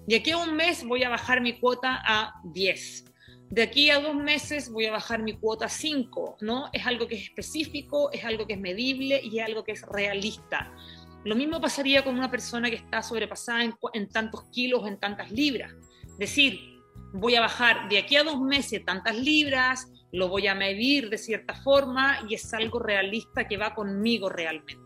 de 0.07 0.17
aquí 0.17 0.33
a 0.33 0.39
un 0.39 0.55
mes 0.57 0.85
voy 0.85 1.05
a 1.05 1.09
bajar 1.09 1.41
mi 1.41 1.59
cuota 1.59 2.03
a 2.05 2.35
10 2.53 3.10
de 3.51 3.63
aquí 3.63 3.91
a 3.91 4.01
dos 4.01 4.15
meses 4.15 4.71
voy 4.71 4.87
a 4.87 4.93
bajar 4.93 5.23
mi 5.23 5.37
cuota 5.37 5.65
a 5.65 5.69
5, 5.69 6.37
¿no? 6.41 6.71
Es 6.73 6.87
algo 6.87 7.09
que 7.09 7.17
es 7.17 7.25
específico, 7.25 8.13
es 8.13 8.25
algo 8.25 8.47
que 8.47 8.53
es 8.55 8.61
medible 8.61 9.21
y 9.23 9.41
es 9.41 9.45
algo 9.45 9.65
que 9.65 9.73
es 9.73 9.83
realista. 9.83 10.73
Lo 11.25 11.35
mismo 11.35 11.61
pasaría 11.61 12.05
con 12.05 12.15
una 12.17 12.31
persona 12.31 12.71
que 12.71 12.77
está 12.77 13.03
sobrepasada 13.03 13.65
en, 13.65 14.09
tantos 14.09 14.45
kilos 14.53 14.87
en 14.87 15.01
tantas 15.01 15.33
libras. 15.33 15.75
Decir, 16.17 16.61
voy 17.13 17.35
a 17.35 17.41
bajar 17.41 17.89
de 17.89 17.99
aquí 17.99 18.15
a 18.17 18.23
dos 18.23 18.41
meses 18.41 18.85
tantas 18.85 19.19
libras, 19.19 19.91
lo 20.13 20.29
voy 20.29 20.47
a 20.47 20.55
medir 20.55 21.11
de 21.11 21.19
cierta 21.19 21.55
forma 21.55 22.21
y 22.29 22.35
es 22.35 22.55
algo 22.55 22.79
realista 22.79 23.49
que 23.49 23.57
va 23.57 23.75
conmigo 23.75 24.29
realmente. 24.29 24.81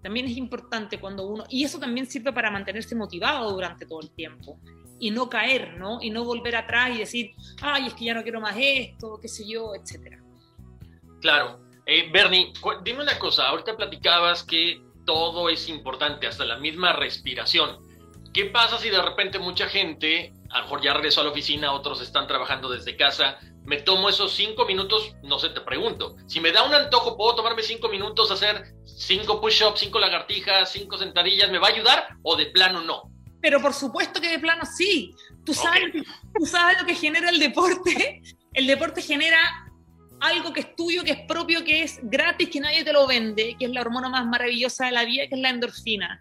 También 0.00 0.26
es 0.26 0.36
importante 0.36 1.00
cuando 1.00 1.26
uno, 1.26 1.44
y 1.48 1.64
eso 1.64 1.80
también 1.80 2.06
sirve 2.06 2.32
para 2.32 2.52
mantenerse 2.52 2.94
motivado 2.94 3.50
durante 3.52 3.84
todo 3.84 4.00
el 4.00 4.12
tiempo 4.12 4.60
y 5.00 5.10
no 5.10 5.28
caer, 5.28 5.76
¿no? 5.78 5.98
Y 6.00 6.10
no 6.10 6.24
volver 6.24 6.54
atrás 6.54 6.90
y 6.94 6.98
decir, 6.98 7.32
ay, 7.62 7.86
es 7.86 7.94
que 7.94 8.04
ya 8.04 8.14
no 8.14 8.22
quiero 8.22 8.40
más 8.40 8.54
esto, 8.58 9.18
qué 9.20 9.28
sé 9.28 9.48
yo, 9.48 9.74
etcétera. 9.74 10.22
Claro. 11.20 11.60
Eh, 11.86 12.08
Bernie, 12.12 12.52
dime 12.84 13.02
una 13.02 13.18
cosa, 13.18 13.48
ahorita 13.48 13.76
platicabas 13.76 14.44
que 14.44 14.80
todo 15.06 15.48
es 15.48 15.68
importante, 15.68 16.26
hasta 16.26 16.44
la 16.44 16.58
misma 16.58 16.92
respiración. 16.92 17.78
¿Qué 18.32 18.44
pasa 18.44 18.78
si 18.78 18.90
de 18.90 19.02
repente 19.02 19.40
mucha 19.40 19.66
gente, 19.66 20.32
a 20.50 20.58
lo 20.58 20.64
mejor 20.64 20.82
ya 20.82 20.94
regresó 20.94 21.22
a 21.22 21.24
la 21.24 21.30
oficina, 21.30 21.72
otros 21.72 22.00
están 22.00 22.28
trabajando 22.28 22.68
desde 22.68 22.96
casa, 22.96 23.40
me 23.64 23.78
tomo 23.78 24.08
esos 24.08 24.32
cinco 24.32 24.66
minutos, 24.66 25.16
no 25.22 25.38
sé, 25.38 25.48
te 25.50 25.62
pregunto, 25.62 26.16
si 26.26 26.40
me 26.40 26.52
da 26.52 26.62
un 26.62 26.74
antojo, 26.74 27.16
¿puedo 27.16 27.34
tomarme 27.34 27.62
cinco 27.62 27.88
minutos, 27.88 28.30
hacer 28.30 28.74
cinco 28.84 29.40
push-ups, 29.40 29.80
cinco 29.80 29.98
lagartijas, 29.98 30.70
cinco 30.70 30.96
sentadillas, 30.96 31.50
¿me 31.50 31.58
va 31.58 31.68
a 31.68 31.72
ayudar 31.72 32.08
o 32.22 32.36
de 32.36 32.46
plano 32.46 32.82
no? 32.82 33.09
Pero 33.40 33.60
por 33.60 33.74
supuesto 33.74 34.20
que 34.20 34.30
de 34.30 34.38
plano 34.38 34.64
sí. 34.64 35.14
Tú 35.44 35.54
sabes, 35.54 35.92
tú 36.38 36.46
sabes 36.46 36.80
lo 36.80 36.86
que 36.86 36.94
genera 36.94 37.30
el 37.30 37.38
deporte. 37.38 38.22
El 38.52 38.66
deporte 38.66 39.00
genera 39.00 39.38
algo 40.18 40.52
que 40.52 40.60
es 40.60 40.74
tuyo, 40.74 41.04
que 41.04 41.12
es 41.12 41.20
propio, 41.20 41.62
que 41.64 41.84
es 41.84 42.00
gratis, 42.02 42.48
que 42.50 42.58
nadie 42.58 42.82
te 42.82 42.92
lo 42.92 43.06
vende, 43.06 43.54
que 43.56 43.66
es 43.66 43.70
la 43.70 43.80
hormona 43.80 44.08
más 44.08 44.26
maravillosa 44.26 44.86
de 44.86 44.92
la 44.92 45.04
vida, 45.04 45.28
que 45.28 45.36
es 45.36 45.40
la 45.40 45.50
endorfina. 45.50 46.20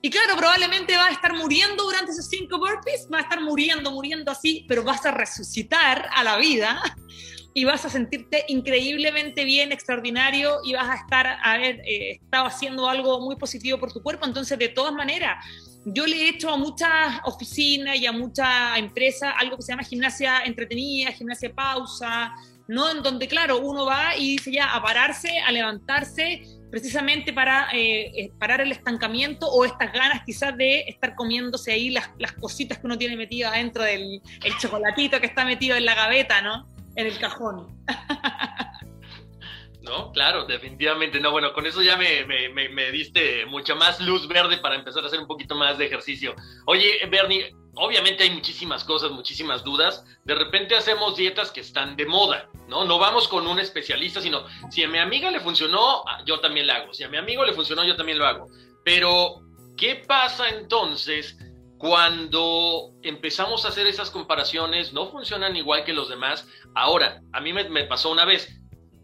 Y 0.00 0.10
claro, 0.10 0.36
probablemente 0.36 0.96
vas 0.96 1.10
a 1.10 1.12
estar 1.12 1.34
muriendo 1.34 1.82
durante 1.82 2.12
esos 2.12 2.28
cinco 2.28 2.58
burpees, 2.58 3.08
vas 3.08 3.20
a 3.20 3.22
estar 3.24 3.40
muriendo, 3.40 3.90
muriendo 3.90 4.30
así, 4.30 4.64
pero 4.68 4.84
vas 4.84 5.04
a 5.06 5.10
resucitar 5.10 6.08
a 6.14 6.22
la 6.22 6.36
vida 6.36 6.80
y 7.54 7.64
vas 7.64 7.84
a 7.84 7.88
sentirte 7.88 8.44
increíblemente 8.46 9.44
bien, 9.44 9.72
extraordinario 9.72 10.58
y 10.62 10.74
vas 10.74 10.88
a 10.88 10.94
estar, 10.94 11.26
a 11.26 11.52
haber 11.52 11.80
eh, 11.84 12.20
estado 12.22 12.46
haciendo 12.46 12.88
algo 12.88 13.20
muy 13.20 13.34
positivo 13.36 13.78
por 13.78 13.92
tu 13.92 14.00
cuerpo. 14.00 14.24
Entonces, 14.24 14.56
de 14.56 14.68
todas 14.68 14.92
maneras, 14.92 15.44
yo 15.92 16.06
le 16.06 16.16
he 16.16 16.28
hecho 16.30 16.50
a 16.50 16.56
muchas 16.56 17.20
oficinas 17.24 17.96
y 17.96 18.06
a 18.06 18.12
muchas 18.12 18.78
empresas 18.78 19.34
algo 19.38 19.56
que 19.56 19.62
se 19.62 19.72
llama 19.72 19.84
gimnasia 19.84 20.42
entretenida, 20.44 21.12
gimnasia 21.12 21.52
pausa, 21.54 22.34
¿no? 22.66 22.90
En 22.90 23.02
donde, 23.02 23.26
claro, 23.28 23.60
uno 23.60 23.86
va 23.86 24.16
y 24.16 24.32
dice 24.32 24.52
ya 24.52 24.74
a 24.74 24.82
pararse, 24.82 25.40
a 25.40 25.52
levantarse, 25.52 26.42
precisamente 26.70 27.32
para 27.32 27.70
eh, 27.72 28.12
eh, 28.14 28.32
parar 28.38 28.60
el 28.60 28.72
estancamiento 28.72 29.48
o 29.48 29.64
estas 29.64 29.92
ganas 29.92 30.22
quizás 30.24 30.56
de 30.56 30.80
estar 30.80 31.14
comiéndose 31.14 31.72
ahí 31.72 31.90
las, 31.90 32.10
las 32.18 32.32
cositas 32.32 32.78
que 32.78 32.86
uno 32.86 32.98
tiene 32.98 33.16
metido 33.16 33.48
adentro 33.48 33.82
del 33.82 34.20
el 34.44 34.58
chocolatito 34.58 35.18
que 35.20 35.26
está 35.26 35.44
metido 35.44 35.76
en 35.76 35.86
la 35.86 35.94
gaveta, 35.94 36.42
¿no? 36.42 36.66
En 36.94 37.06
el 37.06 37.18
cajón. 37.18 37.68
Claro, 40.12 40.44
definitivamente. 40.44 41.20
No, 41.20 41.30
bueno, 41.30 41.52
con 41.52 41.66
eso 41.66 41.82
ya 41.82 41.96
me, 41.96 42.24
me, 42.24 42.90
diste 42.90 43.46
mucha 43.46 43.74
más 43.74 44.00
luz 44.00 44.28
verde 44.28 44.58
para 44.58 44.74
empezar 44.74 45.02
a 45.02 45.06
hacer 45.06 45.20
un 45.20 45.26
poquito 45.26 45.54
más 45.54 45.78
de 45.78 45.86
ejercicio. 45.86 46.34
Oye, 46.66 46.98
Bernie, 47.10 47.54
obviamente 47.74 48.24
hay 48.24 48.30
muchísimas 48.30 48.84
cosas, 48.84 49.10
muchísimas 49.10 49.64
dudas. 49.64 50.04
De 50.24 50.34
repente 50.34 50.76
hacemos 50.76 51.16
dietas 51.16 51.50
que 51.50 51.60
están 51.60 51.96
de 51.96 52.06
moda, 52.06 52.48
¿no? 52.68 52.84
No 52.84 52.98
vamos 52.98 53.28
con 53.28 53.46
un 53.46 53.58
especialista, 53.58 54.20
sino 54.20 54.44
si 54.70 54.82
a 54.82 54.88
mi 54.88 54.98
amiga 54.98 55.30
le 55.30 55.40
funcionó, 55.40 56.04
ah, 56.06 56.22
yo 56.26 56.40
también 56.40 56.66
la 56.66 56.76
hago. 56.76 56.92
Si 56.92 57.04
a 57.04 57.08
mi 57.08 57.16
amigo 57.16 57.44
le 57.44 57.52
funcionó, 57.52 57.84
yo 57.84 57.96
también 57.96 58.18
lo 58.18 58.26
hago. 58.26 58.46
Pero, 58.84 59.42
¿qué 59.76 59.96
pasa 60.06 60.48
entonces? 60.48 61.38
Cuando 61.78 62.90
empezamos 63.02 63.64
a 63.64 63.68
hacer 63.68 63.86
esas 63.86 64.10
comparaciones, 64.10 64.92
no 64.92 65.12
funcionan 65.12 65.54
igual 65.54 65.84
que 65.84 65.92
los 65.92 66.08
demás. 66.08 66.48
Ahora, 66.74 67.20
a 67.32 67.40
mí 67.40 67.52
me 67.52 67.84
pasó 67.84 68.10
una 68.10 68.24
vez, 68.24 68.58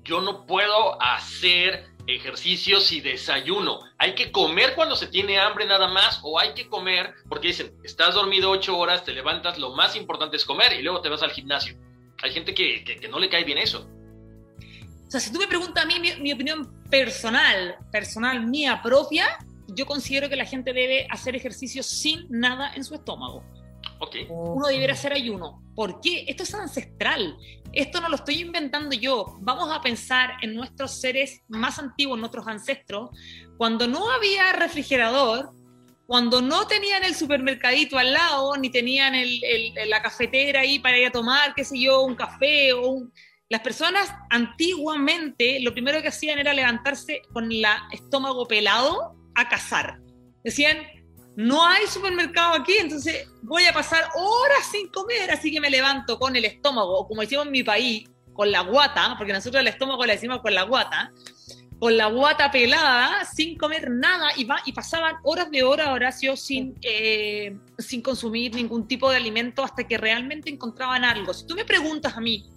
yo 0.04 0.20
no 0.20 0.46
puedo 0.46 1.00
hacer 1.02 1.94
ejercicios 2.06 2.92
y 2.92 3.00
desayuno. 3.00 3.80
Hay 3.98 4.14
que 4.14 4.30
comer 4.30 4.74
cuando 4.74 4.96
se 4.96 5.06
tiene 5.06 5.38
hambre 5.38 5.66
nada 5.66 5.88
más 5.88 6.20
o 6.22 6.38
hay 6.38 6.52
que 6.54 6.68
comer 6.68 7.14
porque 7.28 7.48
dicen, 7.48 7.72
estás 7.82 8.14
dormido 8.14 8.50
ocho 8.50 8.76
horas, 8.76 9.04
te 9.04 9.12
levantas, 9.12 9.58
lo 9.58 9.70
más 9.74 9.96
importante 9.96 10.36
es 10.36 10.44
comer 10.44 10.72
y 10.74 10.82
luego 10.82 11.00
te 11.00 11.08
vas 11.08 11.22
al 11.22 11.30
gimnasio. 11.30 11.76
Hay 12.22 12.32
gente 12.32 12.54
que, 12.54 12.84
que, 12.84 13.08
no 13.08 13.18
le 13.18 13.28
cae 13.28 13.44
bien 13.44 13.58
eso. 13.58 13.88
O 15.06 15.10
sea, 15.10 15.20
si 15.20 15.32
tú 15.32 15.38
me 15.38 15.46
preguntas 15.46 15.84
a 15.84 15.86
mí 15.86 15.96
mi, 16.20 16.32
opinión 16.32 16.82
personal, 16.90 17.76
personal 17.90 18.46
mía 18.46 18.80
propia, 18.82 19.38
yo 19.68 19.86
considero 19.86 20.28
que 20.28 20.36
la 20.36 20.44
gente 20.44 20.72
debe 20.72 21.06
hacer 21.10 21.36
ejercicio 21.36 21.82
sin 21.82 22.26
nada 22.28 22.72
en 22.74 22.84
su 22.84 22.94
estómago. 22.94 23.44
Okay. 24.00 24.26
Uno 24.28 24.66
debería 24.66 24.94
hacer 24.94 25.12
ayuno. 25.12 25.62
¿Por 25.74 26.00
qué? 26.00 26.24
Esto 26.28 26.42
es 26.42 26.54
ancestral. 26.54 27.36
Esto 27.72 28.00
no 28.00 28.08
lo 28.08 28.16
estoy 28.16 28.40
inventando 28.40 28.94
yo. 28.94 29.36
Vamos 29.40 29.70
a 29.72 29.80
pensar 29.80 30.32
en 30.42 30.54
nuestros 30.54 31.00
seres 31.00 31.42
más 31.48 31.78
antiguos, 31.78 32.18
nuestros 32.18 32.46
ancestros, 32.46 33.10
cuando 33.56 33.88
no 33.88 34.10
había 34.10 34.52
refrigerador, 34.52 35.50
cuando 36.06 36.42
no 36.42 36.66
tenían 36.66 37.02
el 37.04 37.14
supermercadito 37.14 37.98
al 37.98 38.12
lado, 38.12 38.56
ni 38.56 38.70
tenían 38.70 39.14
la 39.86 40.02
cafetera 40.02 40.60
ahí 40.60 40.78
para 40.78 40.98
ir 40.98 41.06
a 41.06 41.10
tomar, 41.10 41.54
qué 41.54 41.64
sé 41.64 41.80
yo, 41.80 42.02
un 42.02 42.14
café 42.14 42.72
o 42.72 42.88
un... 42.88 43.12
Las 43.48 43.60
personas 43.60 44.12
antiguamente 44.30 45.60
lo 45.60 45.72
primero 45.72 46.00
que 46.02 46.08
hacían 46.08 46.38
era 46.38 46.52
levantarse 46.52 47.22
con 47.32 47.50
el 47.50 47.64
estómago 47.92 48.46
pelado 48.46 49.16
a 49.34 49.48
cazar. 49.48 49.98
Decían, 50.42 50.78
no 51.36 51.66
hay 51.66 51.86
supermercado 51.86 52.54
aquí, 52.54 52.74
entonces 52.78 53.28
voy 53.42 53.64
a 53.64 53.72
pasar 53.72 54.08
horas 54.14 54.66
sin 54.70 54.88
comer, 54.88 55.30
así 55.30 55.50
que 55.50 55.60
me 55.60 55.70
levanto 55.70 56.18
con 56.18 56.36
el 56.36 56.44
estómago, 56.44 57.00
o 57.00 57.08
como 57.08 57.22
decimos 57.22 57.46
en 57.46 57.52
mi 57.52 57.62
país, 57.62 58.08
con 58.32 58.50
la 58.50 58.60
guata, 58.60 59.14
porque 59.16 59.32
nosotros 59.32 59.60
el 59.60 59.68
estómago 59.68 60.04
le 60.04 60.14
decimos 60.14 60.40
con 60.40 60.54
la 60.54 60.62
guata, 60.62 61.12
con 61.78 61.96
la 61.96 62.06
guata 62.06 62.50
pelada, 62.50 63.24
sin 63.24 63.56
comer 63.56 63.90
nada, 63.90 64.30
y, 64.36 64.44
va, 64.44 64.60
y 64.64 64.72
pasaban 64.72 65.16
horas 65.24 65.50
de 65.50 65.62
hora, 65.62 65.92
Horacio, 65.92 66.36
sin, 66.36 66.74
eh, 66.82 67.56
sin 67.78 68.00
consumir 68.00 68.54
ningún 68.54 68.86
tipo 68.86 69.10
de 69.10 69.16
alimento 69.16 69.64
hasta 69.64 69.86
que 69.86 69.98
realmente 69.98 70.50
encontraban 70.50 71.04
algo. 71.04 71.34
Si 71.34 71.46
tú 71.46 71.54
me 71.54 71.64
preguntas 71.64 72.16
a 72.16 72.20
mí, 72.20 72.48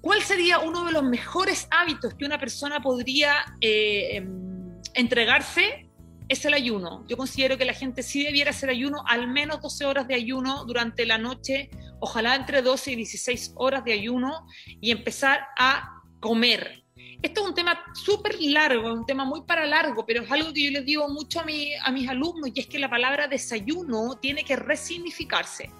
¿cuál 0.00 0.22
sería 0.22 0.58
uno 0.58 0.84
de 0.84 0.92
los 0.92 1.02
mejores 1.02 1.66
hábitos 1.70 2.14
que 2.14 2.24
una 2.24 2.38
persona 2.38 2.80
podría 2.80 3.56
eh, 3.60 4.16
em, 4.16 4.80
entregarse? 4.94 5.85
Es 6.28 6.44
el 6.44 6.54
ayuno. 6.54 7.04
Yo 7.08 7.16
considero 7.16 7.56
que 7.56 7.64
la 7.64 7.74
gente 7.74 8.02
sí 8.02 8.24
debiera 8.24 8.50
hacer 8.50 8.70
ayuno, 8.70 9.02
al 9.06 9.28
menos 9.28 9.60
12 9.60 9.84
horas 9.84 10.08
de 10.08 10.14
ayuno 10.14 10.64
durante 10.64 11.06
la 11.06 11.18
noche, 11.18 11.70
ojalá 12.00 12.34
entre 12.34 12.62
12 12.62 12.92
y 12.92 12.96
16 12.96 13.52
horas 13.56 13.84
de 13.84 13.92
ayuno, 13.92 14.46
y 14.80 14.90
empezar 14.90 15.46
a 15.58 16.02
comer 16.20 16.86
esto 17.22 17.40
es 17.40 17.46
un 17.48 17.54
tema 17.54 17.82
súper 17.94 18.36
largo, 18.40 18.92
un 18.92 19.06
tema 19.06 19.24
muy 19.24 19.42
para 19.42 19.66
largo, 19.66 20.04
pero 20.06 20.22
es 20.22 20.30
algo 20.30 20.52
que 20.52 20.64
yo 20.64 20.70
les 20.70 20.84
digo 20.84 21.08
mucho 21.08 21.40
a, 21.40 21.44
a 21.82 21.92
mis 21.92 22.08
alumnos 22.08 22.50
y 22.54 22.60
es 22.60 22.66
que 22.66 22.78
la 22.78 22.90
palabra 22.90 23.26
desayuno 23.26 24.18
tiene 24.20 24.44
que 24.44 24.56
resignificarse 24.56 25.70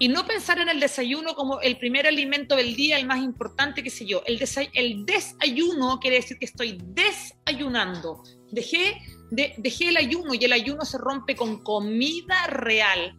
y 0.00 0.08
no 0.08 0.26
pensar 0.26 0.58
en 0.58 0.70
el 0.70 0.80
desayuno 0.80 1.34
como 1.34 1.60
el 1.60 1.76
primer 1.76 2.06
alimento 2.06 2.56
del 2.56 2.74
día, 2.74 2.98
el 2.98 3.06
más 3.06 3.22
importante, 3.22 3.82
qué 3.82 3.90
sé 3.90 4.06
yo. 4.06 4.22
El, 4.24 4.42
el 4.72 5.04
desayuno 5.04 6.00
quiere 6.00 6.16
decir 6.16 6.38
que 6.38 6.46
estoy 6.46 6.80
desayunando. 6.82 8.22
Dejé, 8.50 8.98
de, 9.30 9.54
dejé 9.58 9.88
el 9.88 9.96
ayuno 9.96 10.34
y 10.34 10.44
el 10.44 10.52
ayuno 10.52 10.84
se 10.84 10.98
rompe 10.98 11.36
con 11.36 11.62
comida 11.62 12.46
real. 12.48 13.16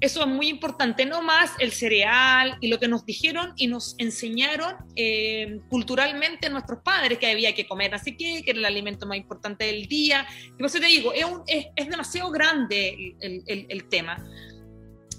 Eso 0.00 0.22
es 0.22 0.26
muy 0.28 0.48
importante, 0.48 1.04
no 1.04 1.20
más 1.20 1.52
el 1.58 1.72
cereal 1.72 2.56
y 2.62 2.68
lo 2.68 2.78
que 2.78 2.88
nos 2.88 3.04
dijeron 3.04 3.52
y 3.56 3.66
nos 3.66 3.96
enseñaron 3.98 4.74
eh, 4.96 5.60
culturalmente 5.68 6.48
nuestros 6.48 6.80
padres 6.82 7.18
que 7.18 7.30
había 7.30 7.54
que 7.54 7.66
comer 7.66 7.94
así 7.94 8.16
que, 8.16 8.42
que 8.42 8.52
era 8.52 8.60
el 8.60 8.64
alimento 8.64 9.06
más 9.06 9.18
importante 9.18 9.66
del 9.66 9.86
día. 9.88 10.26
Y 10.58 10.62
por 10.62 10.70
te 10.70 10.80
digo, 10.80 11.12
es, 11.12 11.66
es, 11.76 11.88
demasiado 11.90 12.30
grande 12.30 13.14
el, 13.20 13.66
el, 13.68 13.88
tema. 13.90 14.16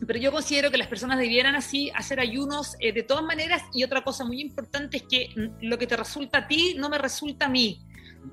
Pero 0.07 0.17
yo 0.17 0.31
considero 0.31 0.71
que 0.71 0.79
las 0.79 0.87
personas 0.87 1.19
debieran 1.19 1.53
así 1.53 1.91
hacer 1.93 2.19
ayunos 2.19 2.75
eh, 2.79 2.91
de 2.91 3.03
todas 3.03 3.23
maneras 3.23 3.61
y 3.73 3.83
otra 3.83 4.03
cosa 4.03 4.25
muy 4.25 4.41
importante 4.41 4.97
es 4.97 5.03
que 5.03 5.29
lo 5.61 5.77
que 5.77 5.85
te 5.85 5.95
resulta 5.95 6.39
a 6.39 6.47
ti 6.47 6.73
no 6.75 6.89
me 6.89 6.97
resulta 6.97 7.45
a 7.45 7.49
mí 7.49 7.79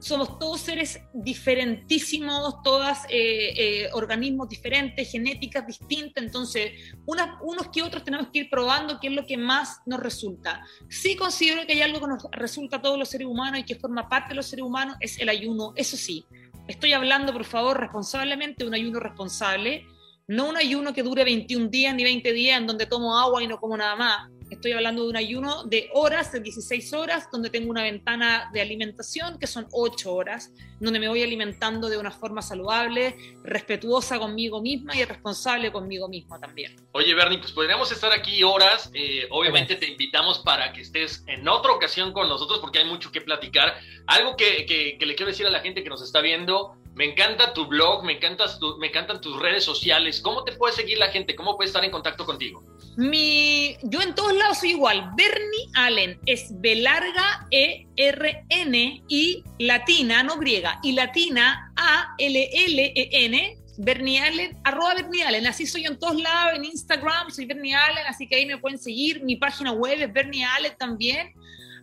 somos 0.00 0.38
todos 0.38 0.60
seres 0.60 1.00
diferentísimos, 1.12 2.62
todos 2.62 2.98
eh, 3.08 3.54
eh, 3.56 3.88
organismos 3.92 4.48
diferentes, 4.48 5.10
genéticas 5.10 5.66
distintas, 5.66 6.22
entonces 6.22 6.72
unos 7.06 7.68
que 7.68 7.82
otros 7.82 8.04
tenemos 8.04 8.28
que 8.32 8.40
ir 8.40 8.50
probando 8.50 9.00
qué 9.00 9.08
es 9.08 9.14
lo 9.14 9.26
que 9.26 9.36
más 9.36 9.80
nos 9.86 10.00
resulta. 10.00 10.64
Sí 10.88 11.16
considero 11.16 11.66
que 11.66 11.72
hay 11.72 11.82
algo 11.82 12.00
que 12.00 12.06
nos 12.06 12.24
resulta 12.32 12.76
a 12.76 12.82
todos 12.82 12.98
los 12.98 13.08
seres 13.08 13.26
humanos 13.26 13.60
y 13.60 13.64
que 13.64 13.76
forma 13.76 14.08
parte 14.08 14.30
de 14.30 14.36
los 14.36 14.46
seres 14.46 14.64
humanos, 14.64 14.96
es 15.00 15.18
el 15.18 15.28
ayuno, 15.28 15.72
eso 15.76 15.96
sí. 15.96 16.24
Estoy 16.68 16.92
hablando, 16.92 17.32
por 17.32 17.44
favor, 17.44 17.80
responsablemente 17.80 18.64
de 18.64 18.68
un 18.68 18.74
ayuno 18.74 19.00
responsable, 19.00 19.86
no 20.26 20.48
un 20.48 20.56
ayuno 20.56 20.92
que 20.92 21.02
dure 21.02 21.24
21 21.24 21.68
días 21.68 21.94
ni 21.94 22.04
20 22.04 22.32
días 22.32 22.60
en 22.60 22.66
donde 22.66 22.86
tomo 22.86 23.18
agua 23.18 23.42
y 23.42 23.46
no 23.46 23.58
como 23.58 23.76
nada 23.76 23.96
más 23.96 24.28
Estoy 24.50 24.72
hablando 24.72 25.02
de 25.02 25.10
un 25.10 25.16
ayuno 25.16 25.64
de 25.64 25.90
horas, 25.92 26.32
de 26.32 26.40
16 26.40 26.94
horas, 26.94 27.28
donde 27.30 27.50
tengo 27.50 27.70
una 27.70 27.82
ventana 27.82 28.50
de 28.52 28.62
alimentación 28.62 29.38
que 29.38 29.46
son 29.46 29.66
8 29.72 30.12
horas, 30.12 30.52
donde 30.80 30.98
me 30.98 31.08
voy 31.08 31.22
alimentando 31.22 31.88
de 31.88 31.98
una 31.98 32.10
forma 32.10 32.40
saludable, 32.40 33.16
respetuosa 33.44 34.18
conmigo 34.18 34.62
misma 34.62 34.96
y 34.96 35.04
responsable 35.04 35.70
conmigo 35.70 36.08
misma 36.08 36.40
también. 36.40 36.76
Oye, 36.92 37.14
Bernie, 37.14 37.38
pues 37.38 37.52
podríamos 37.52 37.92
estar 37.92 38.10
aquí 38.12 38.42
horas. 38.42 38.90
Eh, 38.94 39.26
obviamente 39.30 39.76
te 39.76 39.86
invitamos 39.86 40.38
para 40.38 40.72
que 40.72 40.80
estés 40.80 41.24
en 41.26 41.46
otra 41.46 41.72
ocasión 41.72 42.12
con 42.12 42.28
nosotros 42.28 42.58
porque 42.60 42.78
hay 42.78 42.86
mucho 42.86 43.12
que 43.12 43.20
platicar. 43.20 43.74
Algo 44.06 44.36
que, 44.36 44.64
que 44.66 45.06
le 45.06 45.14
quiero 45.14 45.30
decir 45.30 45.46
a 45.46 45.50
la 45.50 45.60
gente 45.60 45.82
que 45.82 45.90
nos 45.90 46.02
está 46.02 46.22
viendo, 46.22 46.78
me 46.98 47.04
encanta 47.04 47.54
tu 47.54 47.64
blog, 47.64 48.02
me, 48.02 48.14
encantas 48.14 48.58
me 48.80 48.88
encantan 48.88 49.20
tus 49.20 49.40
redes 49.40 49.62
sociales. 49.62 50.20
¿Cómo 50.20 50.42
te 50.42 50.50
puede 50.50 50.74
seguir 50.74 50.98
la 50.98 51.06
gente? 51.06 51.36
¿Cómo 51.36 51.56
puede 51.56 51.68
estar 51.68 51.84
en 51.84 51.92
contacto 51.92 52.26
contigo? 52.26 52.64
Mi, 52.96 53.76
yo 53.84 54.02
en 54.02 54.16
todos 54.16 54.34
lados 54.34 54.58
soy 54.58 54.70
igual. 54.70 55.12
Bernie 55.16 55.68
Allen 55.76 56.18
es 56.26 56.48
B 56.60 56.74
larga 56.74 57.46
E 57.52 57.86
R 57.94 58.44
N 58.48 59.04
y 59.06 59.44
latina, 59.60 60.24
no 60.24 60.38
griega, 60.38 60.80
y 60.82 60.90
latina 60.90 61.72
A 61.76 62.16
L 62.18 62.50
L 62.52 62.92
E 62.96 63.24
N. 63.26 63.58
Bernie 63.80 64.18
Allen, 64.18 64.58
arroba 64.64 64.94
Bernie 64.94 65.22
Allen, 65.22 65.46
así 65.46 65.64
soy 65.64 65.86
en 65.86 66.00
todos 66.00 66.20
lados, 66.20 66.56
en 66.56 66.64
Instagram 66.64 67.30
soy 67.30 67.46
Bernie 67.46 67.76
Allen, 67.76 68.04
así 68.08 68.26
que 68.26 68.34
ahí 68.34 68.44
me 68.44 68.58
pueden 68.58 68.76
seguir, 68.76 69.22
mi 69.22 69.36
página 69.36 69.70
web 69.70 70.00
es 70.00 70.12
Bernie 70.12 70.44
Allen 70.44 70.74
también, 70.76 71.32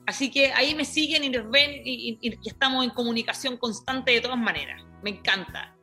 así 0.05 0.29
que 0.29 0.51
ahí 0.51 0.75
me 0.75 0.83
siguen 0.83 1.23
y 1.23 1.29
ven 1.29 1.71
y 1.85 2.19
estamos 2.45 2.83
en 2.83 2.89
comunicación 2.89 3.55
constante 3.55 4.11
de 4.11 4.19
todas 4.19 4.37
maneras 4.37 4.83
me 5.05 5.11
encanta. 5.11 5.77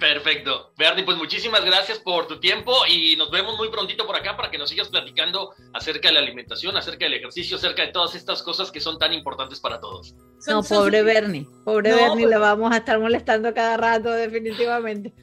Perfecto. 0.00 0.72
Bernie, 0.76 1.04
pues 1.04 1.16
muchísimas 1.16 1.64
gracias 1.64 2.00
por 2.00 2.26
tu 2.26 2.40
tiempo 2.40 2.72
y 2.88 3.14
nos 3.16 3.30
vemos 3.30 3.56
muy 3.56 3.68
prontito 3.70 4.04
por 4.06 4.16
acá 4.16 4.36
para 4.36 4.50
que 4.50 4.58
nos 4.58 4.68
sigas 4.68 4.88
platicando 4.88 5.54
acerca 5.72 6.08
de 6.08 6.14
la 6.14 6.20
alimentación, 6.20 6.76
acerca 6.76 7.04
del 7.04 7.14
ejercicio, 7.14 7.56
acerca 7.56 7.82
de 7.82 7.92
todas 7.92 8.16
estas 8.16 8.42
cosas 8.42 8.72
que 8.72 8.80
son 8.80 8.98
tan 8.98 9.12
importantes 9.12 9.60
para 9.60 9.80
todos. 9.80 10.16
No, 10.48 10.64
pobre 10.64 11.04
Bernie, 11.04 11.46
pobre 11.64 11.94
Bernie, 11.94 12.24
pues... 12.24 12.34
lo 12.34 12.40
vamos 12.40 12.72
a 12.72 12.78
estar 12.78 12.98
molestando 12.98 13.54
cada 13.54 13.76
rato 13.76 14.10
definitivamente. 14.10 15.14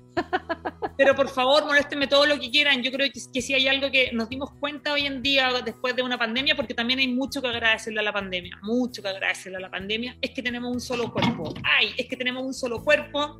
Pero 0.98 1.16
por 1.16 1.30
favor, 1.30 1.66
moléstenme 1.66 2.08
todo 2.08 2.26
lo 2.26 2.40
que 2.40 2.52
quieran. 2.52 2.84
Yo 2.84 2.92
creo 2.92 3.10
que, 3.12 3.20
que 3.34 3.42
si 3.42 3.54
hay 3.54 3.68
algo 3.68 3.90
que 3.90 4.12
nos 4.12 4.30
dimos 4.30 4.52
cuenta 4.60 4.94
hoy 4.94 5.06
en 5.06 5.22
día 5.22 5.52
después 5.64 5.96
de 5.96 6.04
una 6.04 6.18
pandemia, 6.18 6.56
porque 6.56 6.74
también 6.74 7.00
hay 7.00 7.08
mucho 7.08 7.42
que 7.42 7.48
agradecerle 7.48 8.00
a 8.00 8.04
la 8.04 8.14
pandemia, 8.14 8.58
mucho 8.62 9.02
que 9.02 9.10
agradecerle 9.10 9.58
a 9.58 9.62
la 9.62 9.72
pandemia, 9.72 10.18
es 10.22 10.32
que 10.32 10.44
tenemos 10.44 10.72
un 10.72 10.82
solo 10.82 11.12
cuerpo. 11.12 11.54
Ay, 11.64 11.94
es 11.98 12.08
que 12.08 12.16
tenemos 12.16 12.44
un 12.44 12.54
solo 12.54 12.84
cuerpo 12.84 13.40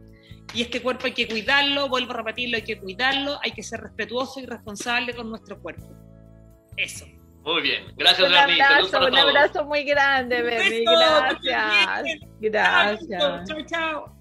y 0.54 0.62
este 0.62 0.82
cuerpo 0.82 1.06
hay 1.06 1.14
que 1.14 1.28
cuidarlo, 1.28 1.88
vuelvo 1.88 2.12
a 2.12 2.18
repetirlo, 2.18 2.58
hay 2.58 2.64
que 2.64 2.80
cuidarlo, 2.80 3.40
hay 3.44 3.52
que 3.52 3.64
ser 3.64 3.82
respetuoso 3.82 4.40
y 4.40 4.46
responsable 4.46 5.14
con 5.14 5.30
nuestro 5.30 5.62
cuerpo. 5.62 5.88
Eso. 6.78 7.06
Muy 7.44 7.62
bien, 7.64 7.86
gracias 7.98 8.30
un 8.30 8.36
Abrazo, 8.36 9.08
un 9.08 9.16
abrazo 9.16 9.66
muy 9.66 9.84
grande, 9.84 10.42
Bernie. 10.44 10.84
Gracias. 10.84 12.20
Gracias. 12.40 13.48
Chao, 13.48 13.66
chao. 13.66 14.21